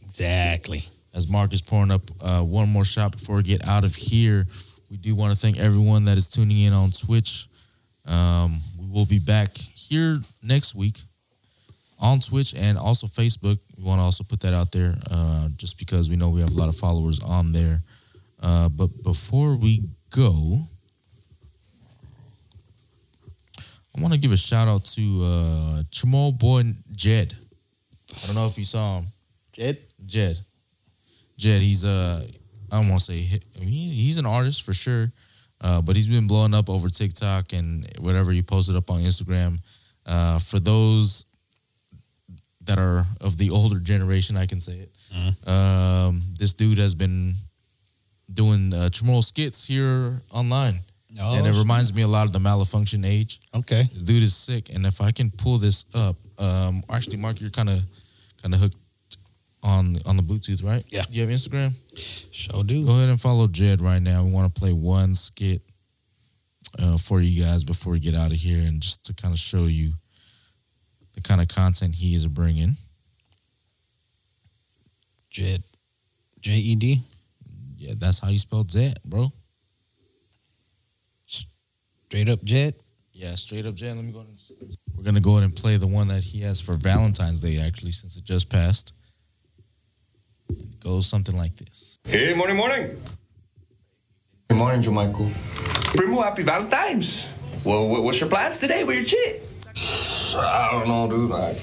[0.03, 0.83] Exactly.
[1.13, 4.47] As Mark is pouring up uh, one more shot before we get out of here,
[4.89, 7.47] we do want to thank everyone that is tuning in on Twitch.
[8.07, 10.99] Um, we will be back here next week
[11.99, 13.57] on Twitch and also Facebook.
[13.77, 16.51] We want to also put that out there uh, just because we know we have
[16.51, 17.81] a lot of followers on there.
[18.41, 20.61] Uh, but before we go,
[23.95, 26.63] I want to give a shout out to uh, Chamo boy
[26.95, 27.33] Jed.
[28.23, 29.07] I don't know if you saw him.
[29.53, 29.77] Jed.
[30.05, 30.37] Jed.
[31.37, 32.25] Jed, he's uh
[32.71, 35.09] I don't want to say he, I mean, he- he's an artist for sure,
[35.61, 39.59] uh, but he's been blowing up over TikTok and whatever he posted up on Instagram.
[40.07, 41.25] Uh, for those
[42.65, 44.89] that are of the older generation, I can say it.
[45.47, 47.35] Um, this dude has been
[48.33, 50.79] doing uh, Chamorro skits here online,
[51.21, 53.39] Oh, and it reminds me a lot of the Malafunkshun age.
[53.53, 53.83] Okay.
[53.83, 57.51] This dude is sick, and if I can pull this up, um, actually, Mark, you're
[57.51, 57.81] kind of
[58.41, 58.77] kind of hooked
[59.61, 60.83] on on the Bluetooth, right?
[60.89, 61.03] Yeah.
[61.09, 61.73] You have Instagram?
[62.31, 62.85] Sure do.
[62.85, 64.23] Go ahead and follow Jed right now.
[64.23, 65.61] We want to play one skit
[66.79, 69.39] uh, for you guys before we get out of here, and just to kind of
[69.39, 69.93] show you
[71.13, 72.75] the kind of content he is bringing.
[75.29, 75.61] Jed.
[76.41, 77.01] J E D.
[77.77, 79.31] Yeah, that's how you spell Zed, bro.
[82.13, 82.75] Straight up Jed.
[83.11, 83.95] Yeah, straight up Jed.
[83.95, 84.53] Let me go ahead and see.
[84.95, 87.91] We're gonna go ahead and play the one that he has for Valentine's Day, actually,
[87.91, 88.93] since it just passed.
[90.47, 91.97] It goes something like this.
[92.03, 93.01] Hey, morning, morning.
[94.47, 95.31] Good morning, Joe Michael.
[95.95, 97.25] Primo, happy Valentine's.
[97.65, 99.41] Well, what's your plans today with your chick?
[100.37, 101.31] I don't know, dude.
[101.31, 101.55] I,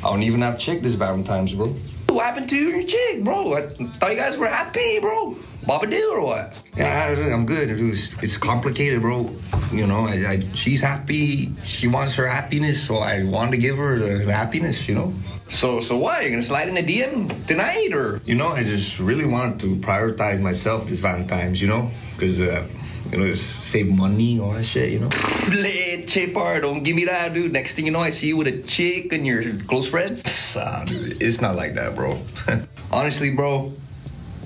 [0.00, 1.74] I don't even have chick this Valentine's, bro.
[2.14, 3.54] What happened to you and your chick, bro?
[3.54, 5.36] I thought you guys were happy, bro.
[5.66, 6.62] Baba do or what?
[6.76, 7.94] Yeah, I- I'm good, dude.
[7.94, 9.30] It's, it's complicated, bro.
[9.72, 11.54] You know, I, I, she's happy.
[11.64, 15.14] She wants her happiness, so I wanted to give her the, the happiness, you know?
[15.48, 16.22] So, so what?
[16.22, 18.20] You're gonna slide in a DM tonight, or?
[18.26, 21.90] You know, I just really wanted to prioritize myself this Valentine's, you know?
[22.14, 22.66] Because, uh,
[23.12, 25.10] you know, just save money, all that shit, you know?
[25.50, 27.52] Leche par, don't give me that, dude.
[27.52, 30.56] Next thing you know, I see you with a chick and your close friends.
[30.58, 32.18] Ah, dude, it's not like that, bro.
[32.90, 33.72] Honestly, bro,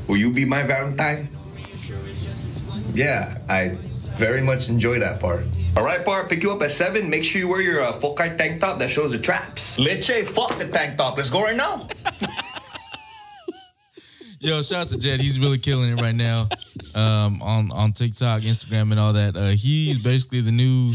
[0.08, 1.28] will you be my Valentine?
[2.92, 3.76] yeah, I
[4.16, 5.44] very much enjoy that part.
[5.76, 7.10] All right, Par, pick you up at seven.
[7.10, 9.78] Make sure you wear your uh, full tank top that shows the traps.
[9.78, 11.18] Leche, fuck the tank top.
[11.18, 11.86] Let's go right now.
[14.46, 15.18] Yo, shout out to Jed.
[15.20, 16.46] He's really killing it right now
[16.94, 19.36] um, on on TikTok, Instagram, and all that.
[19.36, 20.92] Uh, he's basically the new.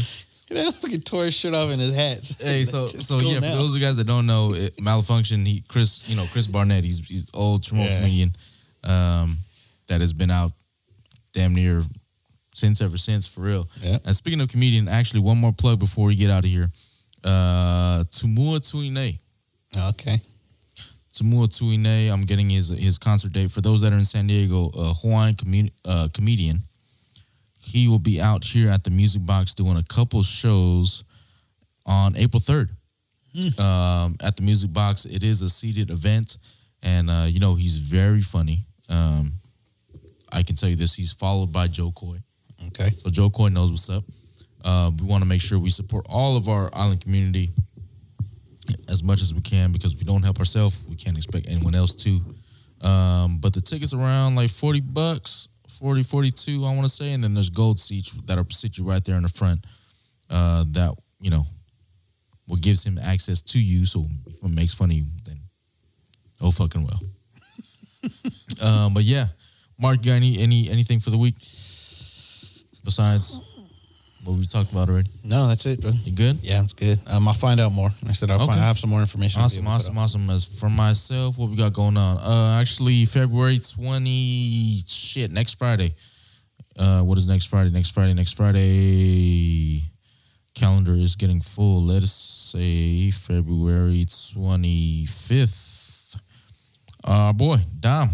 [0.48, 2.40] That fucking tore his shirt off in his hats.
[2.40, 3.40] Hey, so so yeah.
[3.40, 3.50] now.
[3.50, 5.46] For those of you guys that don't know, it, Malafunkshun.
[5.46, 6.82] He Chris, you know Chris Barnett.
[6.82, 7.98] He's he's old Tremor Yeah.
[8.00, 8.30] comedian
[8.84, 9.36] um,
[9.88, 10.52] that has been out
[11.34, 11.82] damn near
[12.54, 13.68] since ever since for real.
[13.82, 13.98] Yeah.
[14.06, 16.68] And speaking of comedian, actually one more plug before we get out of here.
[17.22, 19.18] Uh, Tumua Tuine.
[19.90, 20.20] Okay.
[21.12, 22.10] Tamua Tuine.
[22.10, 24.70] I'm getting his his concert date for those that are in San Diego.
[24.74, 26.62] A Hawaiian commu- uh, comedian.
[27.60, 31.04] he will be out here at the Music Box doing a couple shows
[31.86, 32.68] on April 3rd.
[33.58, 36.36] Um, at the Music Box, it is a seated event,
[36.82, 38.60] and uh, you know he's very funny.
[38.90, 39.32] Um,
[40.30, 42.16] I can tell you this: he's followed by Jo Koy.
[42.68, 42.90] Okay.
[42.90, 44.04] So Jo Koy knows what's up.
[44.64, 47.50] Uh, we want to make sure we support all of our island community
[48.88, 51.74] as much as we can because if we don't help ourselves, we can't expect anyone
[51.74, 52.20] else to.
[52.86, 57.12] Um, but the tickets around like 40 bucks, 40, 42, I want to say.
[57.12, 59.64] And then there's gold seats that are sit you right there in the front
[60.30, 61.44] uh, that, you know,
[62.46, 63.86] what gives him access to you.
[63.86, 65.38] So if it makes fun of you, then
[66.40, 67.00] oh fucking well.
[68.62, 69.26] um, but yeah,
[69.78, 71.36] Mark, you got any, any anything for the week
[72.84, 73.61] besides
[74.24, 75.08] what we talked about already?
[75.24, 75.90] No, that's it, bro.
[76.04, 76.38] You good?
[76.42, 76.98] Yeah, it's good.
[77.12, 77.90] Um, I'll find out more.
[78.08, 78.46] I said I'll Okay.
[78.46, 79.40] find, I have some more information.
[79.40, 80.30] Awesome, able to put awesome, awesome.
[80.30, 82.18] As for myself, what we got going on?
[82.18, 85.94] Uh, actually, February twenty shit next Friday.
[86.78, 87.70] Uh, what is next Friday?
[87.70, 88.14] Next Friday.
[88.14, 89.82] Next Friday.
[90.54, 91.82] Calendar is getting full.
[91.82, 96.16] Let us say February twenty fifth.
[97.04, 98.10] Uh, boy, Dom.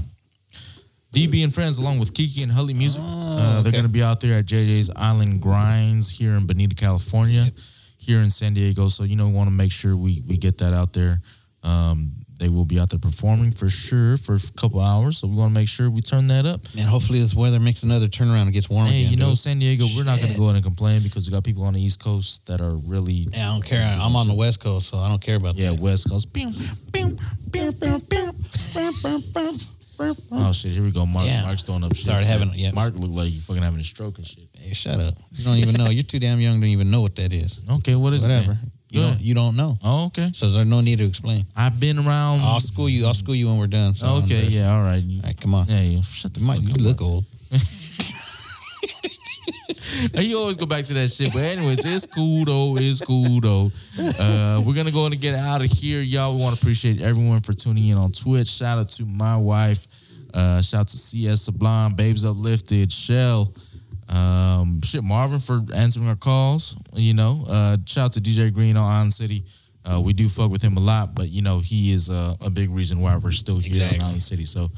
[1.19, 3.83] DB and friends, along with Kiki and Hully Music, uh, they're okay.
[3.83, 7.47] to be out there at JJ's Island Grinds here in Bonita, California,
[7.99, 8.89] here in San Diego.
[8.89, 11.21] So you know, we want to make sure we we get that out there.
[11.65, 15.19] Um, they will be out there performing for sure for a couple hours.
[15.19, 16.61] So we want to make sure we turn that up.
[16.79, 19.11] And hopefully this weather makes another turnaround and gets warm Hey, again.
[19.11, 19.39] you know, dude.
[19.39, 21.75] San Diego, we're not going to go in and complain because we got people on
[21.75, 23.83] the East Coast that are really Yeah, I don't care.
[24.01, 25.79] I'm on the West Coast, so I don't care about yeah that.
[25.79, 26.29] Yeah, West Coast.
[30.01, 30.73] Oh shit!
[30.73, 31.05] Here we go.
[31.07, 31.43] Mark, Yeah.
[31.43, 31.95] Mark's throwing up.
[31.95, 32.05] Shit.
[32.05, 32.71] Started having- yeah.
[32.73, 34.45] Mark looked like you fucking having a stroke and shit.
[34.59, 35.15] Hey, shut up.
[35.33, 35.91] You don't even know.
[35.91, 36.61] You're too damn young.
[36.61, 37.59] Don't even know what that is.
[37.69, 38.53] Okay, what is Whatever.
[38.53, 38.59] it?
[38.91, 39.21] You Go don't.
[39.21, 39.77] You don't know.
[39.85, 40.31] Oh, okay.
[40.33, 41.45] So there's no need to explain.
[41.57, 42.41] I've been around.
[42.41, 43.07] I'll school you.
[43.07, 43.95] I'll school you when we're done.
[43.95, 45.03] So okay, yeah, all right.
[45.03, 45.67] You- All right, come on.
[45.69, 46.59] Yeah, you shut the You might.
[46.61, 46.81] fuck You up.
[46.81, 47.25] look old.
[50.15, 51.33] you always go back to that shit.
[51.33, 52.77] But anyways, it's cool though.
[52.79, 53.71] It's cool though.
[53.99, 56.35] Uh, we're gonna go and get out of here, y'all.
[56.35, 58.49] We want to appreciate everyone for tuning in on Twitch.
[58.49, 59.87] Shout out to my wife.
[60.33, 63.53] Uh, shout out to CS Sublime, Babes Uplifted, Shell.
[64.09, 66.77] Um, shit, Marvin for answering our calls.
[66.95, 69.45] You know, uh, shout out to DJ Green on Island City.
[69.85, 72.51] Uh, we do fuck with him a lot, but you know he is uh, a
[72.51, 73.99] big reason why we're still here Exactly.
[73.99, 74.45] in Island City.
[74.45, 74.69] So,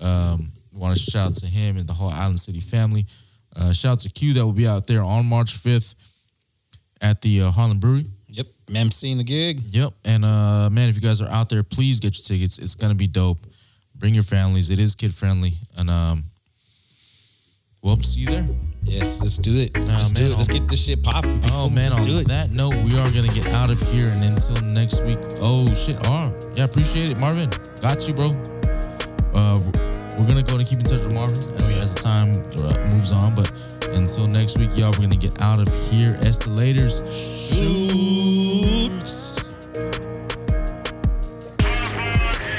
[0.00, 3.04] um, want to shout out to him and the whole Island City family.
[3.56, 5.94] Uh, shout out to Q that will be out there on March fifth
[7.00, 8.06] at the uh, Harland Brewery.
[8.28, 8.46] Yep.
[8.74, 9.60] MC in the gig.
[9.70, 9.92] Yep.
[10.04, 12.58] And uh, man, if you guys are out there, please get your tickets.
[12.58, 13.38] It's gonna be dope.
[13.96, 14.70] Bring your families.
[14.70, 16.24] It is kid friendly, and um,
[17.82, 18.46] we'll hope to see you there.
[18.82, 19.74] Yes, let's do it.
[19.74, 20.36] Let's man, do it.
[20.38, 21.40] Let's on- get this shit popping.
[21.52, 22.28] Oh man, on Let's do it.
[22.28, 25.18] that note, we are gonna get out of here, and until next week.
[25.42, 27.50] Oh shit, oh yeah, appreciate it, Marvin.
[27.82, 28.30] Got you, bro.
[29.34, 29.89] Uh,
[30.20, 31.38] we're gonna go and keep in touch with Marvin
[31.80, 33.48] as, the time uh, moves on, but
[33.96, 36.12] until next week, y'all, we're gonna get out of here.
[36.20, 37.00] Estelators,
[37.48, 37.96] shoots.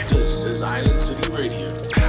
[0.09, 2.00] This is Island City Radio.